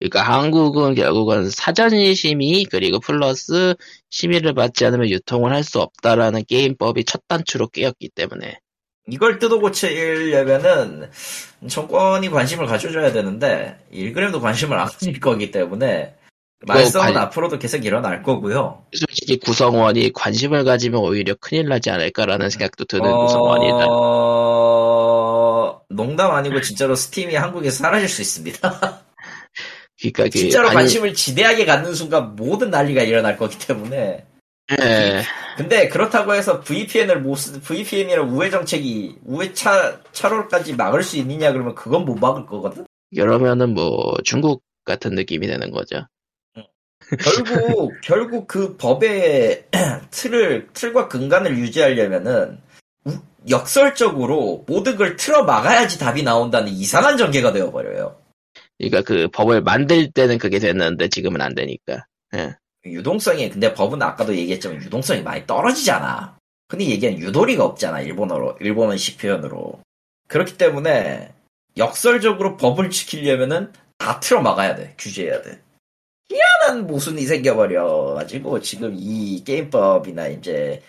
[0.00, 3.74] 그러니까 한국은 결국은 사전 심의 그리고 플러스
[4.10, 8.58] 심의를 받지 않으면 유통을 할 수 없다라는 게임법이 첫 단추로 꿰였기 때문에
[9.08, 11.10] 이걸 뜯어 고치려면은
[11.68, 16.14] 정권이 관심을 가져줘야 되는데 1g도 관심을 안 가질 거기 때문에
[16.66, 18.84] 말썽은 관- 앞으로도 계속 일어날 거고요.
[18.94, 23.86] 솔직히 구성원이 관심을 가지면 오히려 큰일 나지 않을까라는 생각도 드는 구성원이다.
[23.88, 25.80] 어...
[25.88, 29.02] 농담 아니고 진짜로 스팀이 한국에서 사라질 수 있습니다.
[30.00, 34.24] 그러니까 그 진짜로 아니, 관심을 지대하게 갖는 순간 모든 난리가 일어날 거기 때문에
[34.70, 35.22] 예,
[35.56, 41.52] 근데 그렇다고 해서 VPN을 못 쓰, VPN이랑 우회 정책이 우회 차 차로까지 막을 수 있느냐
[41.52, 42.86] 그러면 그건 못 막을 거거든.
[43.10, 46.06] 이러면은 뭐 중국 같은 느낌이 되는 거죠.
[47.22, 49.66] 결국 결국 그 법의
[50.10, 52.58] 틀을 틀과 근간을 유지하려면은
[53.04, 53.18] 우-
[53.50, 58.18] 역설적으로 모든 걸 틀어 막아야지 답이 나온다는 이상한 전개가 되어 버려요.
[58.78, 62.06] 그러니까 그 법을 만들 때는 그게 됐는데 지금은 안 되니까.
[62.34, 62.54] 예.
[62.84, 66.36] 유동성이 근데 법은 아까도 얘기했지만 유동성이 많이 떨어지잖아.
[66.68, 69.80] 흔히 얘기하는 유도리가 없잖아 일본어로 일본어식 표현으로.
[70.28, 71.32] 그렇기 때문에
[71.76, 75.60] 역설적으로 법을 지키려면은 다 틀어 막아야 돼 규제해야 돼.
[76.30, 80.82] 희한한 모순이 생겨버려 가지고 지금 이 게임법이나 이제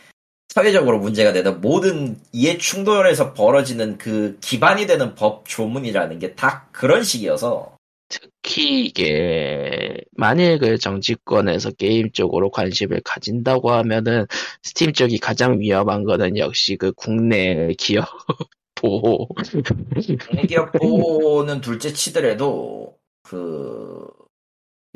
[0.50, 7.04] 사회적으로 문제가 되는 모든 이해 충돌에서 벌어지는 그 기반이 되는 법 조문이라는 게 다 그런
[7.04, 7.73] 식이어서
[8.10, 14.26] 특히 이게 만일 그 정치권에서 게임 쪽으로 관심을 가진다고 하면은
[14.62, 18.06] 스팀 쪽이 가장 위험한 거는 역시 그 국내 기업
[18.76, 19.28] 보호.
[20.20, 24.06] 국내 기업 보호는 둘째 치더라도 그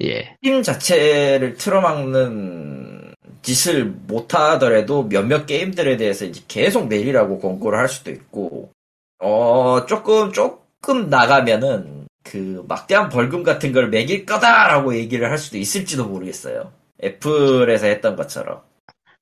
[0.02, 0.38] 예.
[0.42, 8.72] 팀 자체를 틀어막는 짓을 못하더라도 몇몇 게임들에 대해서 이제 계속 내리라고 권고를 할 수도 있고,
[9.20, 11.97] 어, 조금, 조금 나가면은,
[12.30, 16.72] 그, 막대한 벌금 같은 걸 매길 거다라고 얘기를 할 수도 있을지도 모르겠어요.
[17.04, 18.62] 애플에서 했던 것처럼.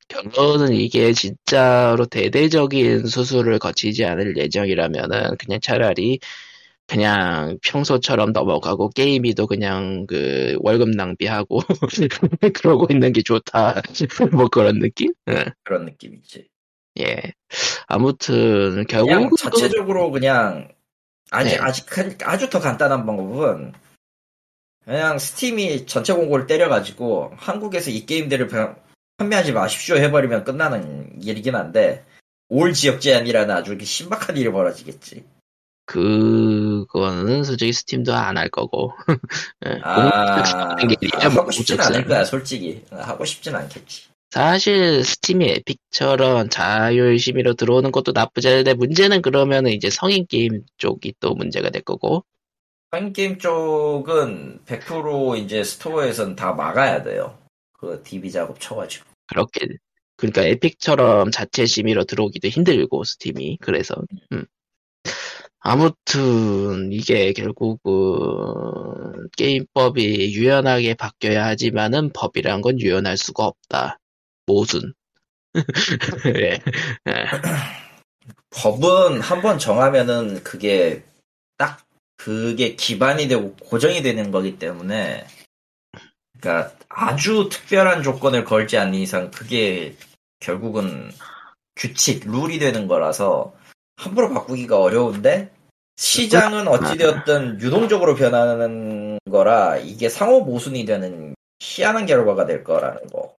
[0.08, 6.20] 결론은 이게 진짜로 대대적인 수술을 거치지 않을 예정이라면은 그냥 차라리
[6.88, 11.60] 그냥 평소처럼 넘어가고 게임이도 그냥 그 월급 낭비하고
[12.54, 13.82] 그러고 있는 게 좋다
[14.32, 15.14] 뭐 그런 느낌?
[15.30, 15.46] 예.
[15.64, 16.48] 그런 느낌이지.
[17.00, 17.34] 예.
[17.88, 20.70] 아무튼 그냥 결국 자체적으로 그냥,
[21.36, 21.58] 아직, 네.
[21.60, 23.74] 아직, 큰- 아주 더 간단한 방법은,
[24.86, 28.76] 그냥 스팀이 전체 공고를 때려가지고, 한국에서 이 게임들을 그냥
[29.18, 32.06] 판매하지 마십시오 해버리면 끝나는 일이긴 한데,
[32.50, 35.24] 올 지역 제한이라는 아주 이렇게 신박한 일이 벌어지겠지.
[35.88, 38.92] 그거는 솔직히 스팀도 안 할 거고
[39.66, 39.80] 예.
[39.84, 40.76] 아,
[41.30, 41.80] 뭐 하고 싶진.
[41.80, 42.84] 않을 거야, 솔직히.
[42.92, 44.08] 하고 싶진 않겠지.
[44.36, 51.14] 사실 스팀이 에픽처럼 자율 심의로 들어오는 것도 나쁘지 않은데 문제는 그러면은 이제 성인 게임 쪽이
[51.22, 52.26] 또 문제가 될 거고
[52.92, 57.38] 성인 게임 쪽은 100% 이제 store에선 다 막아야 돼요.
[57.72, 59.06] 그 DB 작업 쳐가지고.
[59.28, 59.68] 그렇게
[60.18, 63.96] 그러니까 에픽처럼 자체 심의로 들어오기도 힘들고 스팀이 그래서
[64.34, 64.44] 음.
[65.60, 73.98] 아무튼 이게 결국은 게임법이 유연하게 바뀌어야 하지만은 법이란 건 유연할 수가 없다
[74.46, 74.94] 모순
[76.26, 76.60] 예.
[77.08, 77.26] 예.
[78.50, 81.04] 법은 한번 정하면은 그게
[81.58, 81.86] 딱
[82.18, 85.26] 그게 기반이 되고 고정이 되는 거기 때문에
[86.40, 89.96] 그러니까 아주 특별한 조건을 걸지 않는 이상 그게
[90.40, 91.12] 결국은
[91.76, 93.54] 규칙, 룰이 되는 거라서
[93.98, 95.52] 함부로 바꾸기가 어려운데
[95.98, 103.36] 시장은 어찌되었든 유동적으로 변하는 거라 이게 상호 모순이 되는 희한한 결과가 될 거라는 거.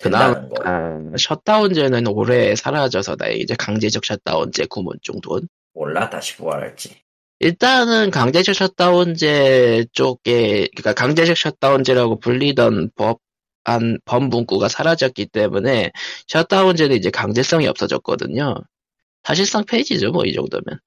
[0.00, 0.62] 된다는 거.
[0.64, 7.00] 아, 셧다운제는 올해 사라져서다 이제 강제적 셧다운제 구문 정도는 몰라 다시 부활할지.
[7.38, 15.92] 일단은 강제적 셧다운제 쪽에 그러니까 강제적 셧다운제라고 불리던 법안 법 문구가 사라졌기 때문에
[16.28, 18.56] 셧다운제는 이제 강제성이 없어졌거든요.
[19.22, 20.80] 사실상 폐지죠 뭐 이 정도면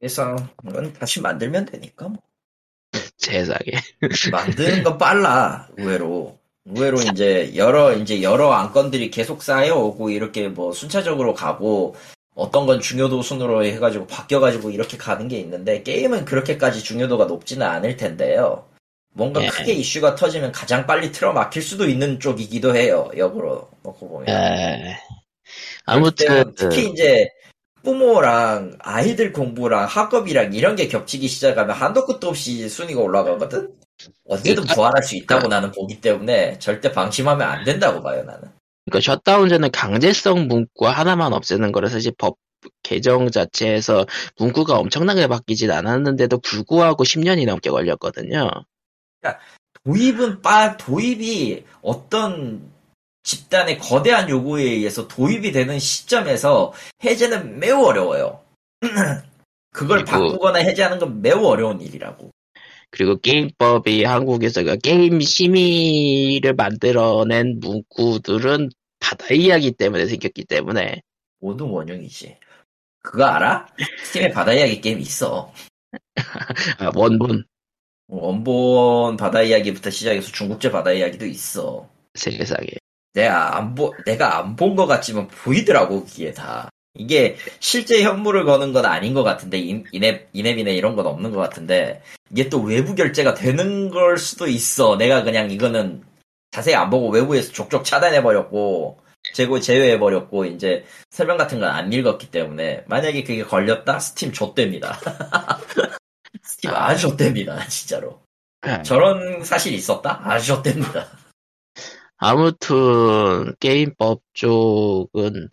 [0.00, 0.36] 일상
[0.66, 2.20] 은 다시 만들면 되니까 뭐.
[3.16, 3.60] 세상에
[4.30, 11.34] 만드는 건 빨라 의외로 의외로 이제 여러 이제 여러 안건들이 계속 쌓여오고 이렇게 뭐 순차적으로
[11.34, 11.96] 가고
[12.34, 17.96] 어떤 건 중요도 순으로 해가지고 바뀌어가지고 이렇게 가는 게 있는데 게임은 그렇게까지 중요도가 높지는 않을
[17.96, 18.66] 텐데요.
[19.14, 19.48] 뭔가 예.
[19.48, 23.10] 크게 이슈가 터지면 가장 빨리 틀어막힐 수도 있는 쪽이기도 해요.
[23.16, 24.26] 역으로 놓고 보면.
[24.26, 24.96] 때문에
[25.84, 27.28] 아무튼 특히 이제
[27.82, 33.74] 부모랑 아이들 공부랑 학업이랑 이런 게 겹치기 시작하면 한도 끝도 없이 순위가 올라가거든.
[34.28, 38.48] 언제든 부활할 수 있다고 나는 보기 때문에 절대 방심하면 안 된다고 봐요 나는.
[38.86, 42.36] 그러니까 셧다운제는 강제성 문구 하나만 없애는 거라서 사실 법
[42.82, 44.06] 개정 자체에서
[44.38, 48.50] 문구가 엄청나게 바뀌진 않았는데도 불구하고 10년이 넘게 걸렸거든요.
[49.84, 52.70] 도입은 빠 도입이 어떤
[53.24, 56.72] 집단의 거대한 요구에 의해서 도입이 되는 시점에서
[57.04, 58.40] 해제는 매우 어려워요.
[59.72, 62.30] 그걸 그리고- 바꾸거나 해제하는 건 매우 어려운 일이라고.
[62.92, 68.70] 그리고 게임법이 한국에서 그 게임 심의를 만들어낸 문구들은
[69.00, 71.02] 바다 이야기 때문에 생겼기 때문에
[71.40, 72.36] 모든 원흉이지.
[73.02, 73.66] 그거 알아?
[74.04, 75.52] 스팀에 바다 이야기 게임 있어.
[76.78, 77.44] 아, 원본
[78.08, 81.88] 원본 바다 이야기부터 시작해서 중국제 바다 이야기도 있어.
[82.14, 82.68] 세상에
[83.14, 86.68] 내가 안 보, 내가 안 본 것 같지만 보이더라고, 그게 다.
[86.94, 91.38] 이게 실제 현물을 거는 건 아닌 것 같은데, 인, in-app, in-app이네 이런 건 없는 것
[91.38, 94.96] 같은데, 이게 또 외부 결제가 되는 걸 수도 있어.
[94.96, 96.02] 내가 그냥 이거는
[96.50, 98.98] 자세히 안 보고 외부에서 족족 차단해 버렸고,
[99.34, 103.98] 제고 제외해 버렸고, 이제 설명 같은 건 안 읽었기 때문에, 만약에 그게 걸렸다?
[103.98, 104.98] 스팀 좆됩니다.
[106.42, 108.20] 스팀 아주 좆됩니다, 진짜로.
[108.62, 110.20] 아, 저런 사실이 있었다?
[110.24, 111.08] 아주 좆됩니다.
[112.18, 115.48] 아무튼 게임법 쪽은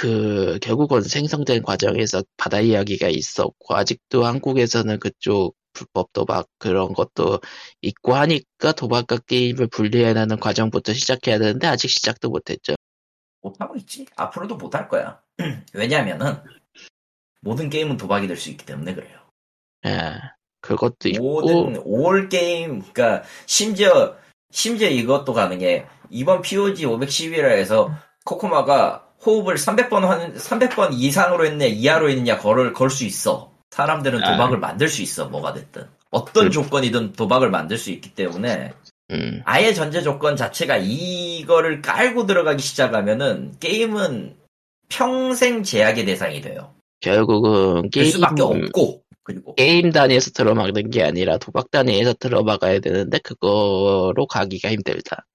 [0.00, 7.38] 그 결국은 생성된 과정에서 바다 이야기가 있었고 아직도 한국에서는 그쪽 불법 도박 그런 것도
[7.82, 12.76] 있고 하니까 도박과 게임을 분리해내는 과정부터 시작해야 되는데 아직 시작도 못했죠.
[13.42, 14.06] 못하고 있지.
[14.16, 15.20] 앞으로도 못할 거야.
[15.74, 16.38] 왜냐면은
[17.42, 19.18] 모든 게임은 도박이 될 수 있기 때문에 그래요.
[19.84, 20.14] 예,
[20.62, 24.16] 그것도 있고 모든 올 게임 그러니까 심지어
[24.50, 25.86] 심지어 이것도 가능해.
[26.08, 27.92] 이번 POG 511화 해서
[28.24, 33.50] 코코마가 호흡을 300번 한 300번 이상으로 했냐 이하로 했냐 걸을 걸 수 있어.
[33.70, 34.32] 사람들은 아.
[34.32, 35.26] 도박을 만들 수 있어.
[35.28, 35.86] 뭐가 됐든.
[36.10, 38.72] 어떤 그- 조건이든 도박을 만들 수 있기 때문에
[39.12, 44.36] 음, 아예 전제 조건 자체가 이거를 깔고 들어가기 시작하면은 게임은
[44.88, 46.74] 평생 제약의 대상이 돼요.
[47.00, 53.18] 결국은 될 게임 수밖에 없고 그리고 게임 단위에서 들어막는 게 아니라 도박 단위에서 들어막아야 되는데
[53.18, 55.26] 그거로 가기가 힘들다.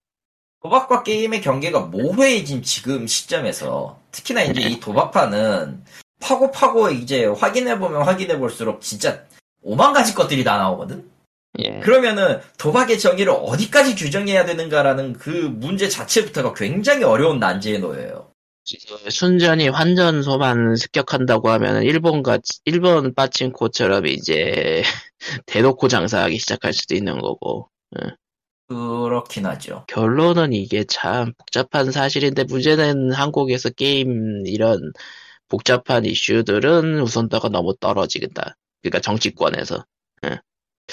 [0.65, 5.83] 도박과 게임의 경계가 모호해진 지금 시점에서 특히나 이제 이 도박판은
[6.19, 9.23] 파고 파고 이제 확인해 보면 확인해 볼수록 진짜
[9.61, 11.07] 오만 가지 것들이 다 나오거든.
[11.59, 11.79] 예.
[11.81, 18.31] 그러면은 도박의 정의를 어디까지 규정해야 되는가라는 그 문제 자체부터가 굉장히 어려운 난제에 놓여요.
[19.09, 24.81] 순전히 환전 소만 습격한다고 하면은 일본 같 일본 빠친코처럼 이제
[25.45, 27.69] 대놓고 장사하기 시작할 수도 있는 거고
[28.67, 29.85] 그렇긴 하죠.
[29.87, 34.91] 결론은 이게 참 복잡한 사실인데 문제는 한국에서 게임 이런
[35.47, 38.55] 복잡한 이슈들은 우선도가 너무 떨어지겠다.
[38.81, 39.85] 그러니까 정치권에서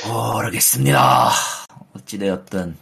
[0.04, 1.30] 모르겠습니다.
[1.94, 2.76] 어찌되었든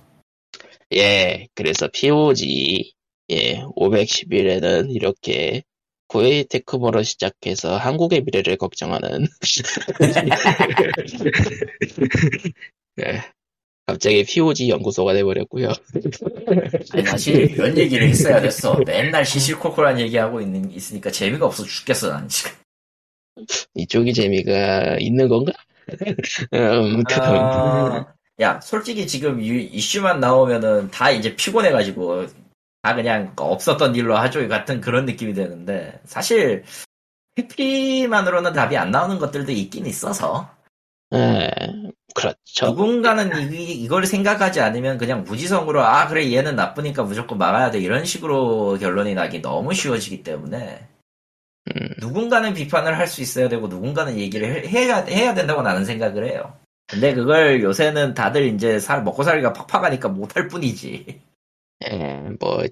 [0.94, 2.92] 예 그래서 POG
[3.30, 5.62] 예 511에는 이렇게
[6.08, 9.28] 고에이 테크모로 시작해서 한국의 미래를 걱정하는
[13.00, 13.22] 예,
[13.92, 15.68] 갑자기 POG 연구소가 돼버렸고요.
[16.92, 18.78] 아니 사실 이런 얘기를 했어야 됐어.
[18.86, 22.52] 맨날 시시콜콜한 얘기하고 있는 있으니까 재미가 없어 죽겠어 난 지금.
[23.74, 25.52] 이쪽이 재미가 있는 건가?
[26.52, 28.06] 음, 그- 아,
[28.40, 32.26] 야 솔직히 지금 이, 이슈만 나오면은 다 이제 피곤해가지고
[32.82, 36.64] 다 그냥 없었던 일로 하죠 같은 그런 느낌이 드는데 사실
[37.34, 40.48] PP만으로는 답이 안 나오는 것들도 있긴 있어서
[41.12, 41.50] 예,
[42.14, 42.66] 그렇죠.
[42.66, 48.04] 누군가는 이, 이걸 생각하지 않으면 그냥 무지성으로 아 그래 얘는 나쁘니까 무조건 막아야 돼 이런
[48.04, 50.86] 식으로 결론이 나기 너무 쉬워지기 때문에
[51.76, 56.26] 음, 누군가는 비판을 할 수 있어야 되고 누군가는 얘기를 해- 해야 해야 된다고 나는 생각을
[56.28, 56.58] 해요.
[56.88, 61.20] 근데 그걸 요새는 다들 이제 살 먹고 살기가 팍팍하니까 못할 뿐이지.
[61.88, 62.64] 예, 뭐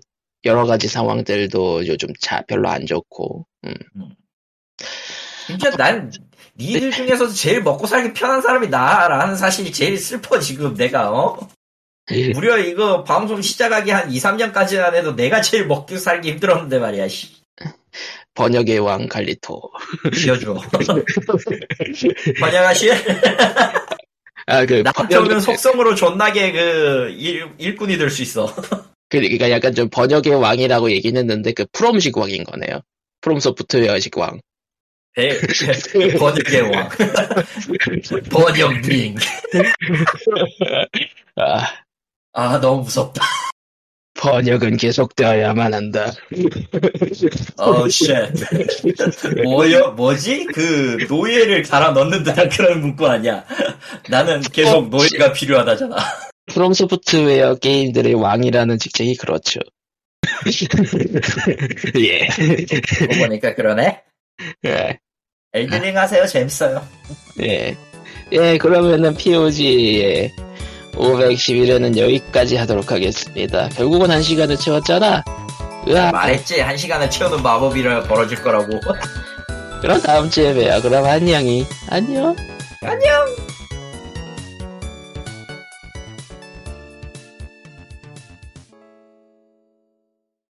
[0.44, 3.46] 여러 가지 상황들도 요즘 차 별로 안 좋고.
[3.66, 3.74] 음.
[5.48, 6.12] 진짜 난
[6.58, 11.38] 니들 중에서도 제일 먹고 살기 편한 사람이 나라는 사실이 제일 슬퍼 지금 내가 어
[12.34, 17.08] 무려 이거 방송 시작하기 한 2, 3년까지는 안 해도 내가 제일 먹고 살기 힘들었는데 말이야.
[17.08, 17.38] 씨.
[18.34, 19.60] 번역의 왕 칼리토.
[20.12, 20.54] 비워줘.
[22.40, 22.90] 번역하시?
[24.46, 28.54] 아, 그, 나한테 오면 속성으로 존나게 그 일, 일꾼이 될 수 있어.
[29.08, 32.80] 그러니까 약간 좀 번역의 왕이라고 얘기는 했는데 그 프롬식 왕인 거네요.
[33.20, 34.40] 프롬 소프트웨어식 왕.
[36.18, 36.88] 번역의 왕.
[38.30, 39.16] 번역링.
[41.36, 41.66] 아,
[42.32, 43.22] 아, 너무 무섭다.
[44.14, 46.12] 번역은 계속되어야만 한다.
[47.56, 48.12] 어우, shit.
[49.44, 50.46] 뭐요, 뭐지?
[50.46, 53.44] 그, 노예를 갈아 넣는 듯한 그런 문구 아니야.
[54.08, 55.96] 나는 계속 노예가 필요하다잖아.
[56.46, 59.60] 프롬 소프트웨어 게임들의 왕이라는 직책이 그렇죠.
[62.00, 62.28] 예.
[63.20, 64.02] 보니까 그러네?
[64.66, 64.98] 예.
[65.52, 66.26] 엘든링 하세요.
[66.26, 66.86] 재밌어요.
[67.40, 67.76] 예.
[68.32, 70.30] 예, 그러면은 POG
[70.94, 73.68] 511회는 여기까지 하도록 하겠습니다.
[73.70, 75.24] 결국은 한 시간을 채웠잖아.
[75.88, 76.60] 으아, 말했지.
[76.60, 78.78] 한 시간을 채우는 마법이 벌어질 거라고.
[79.80, 80.82] 그럼 다음 주에 봬요.
[80.82, 81.64] 그럼 안녕히.
[81.88, 82.34] 안녕.
[82.82, 83.26] 안녕!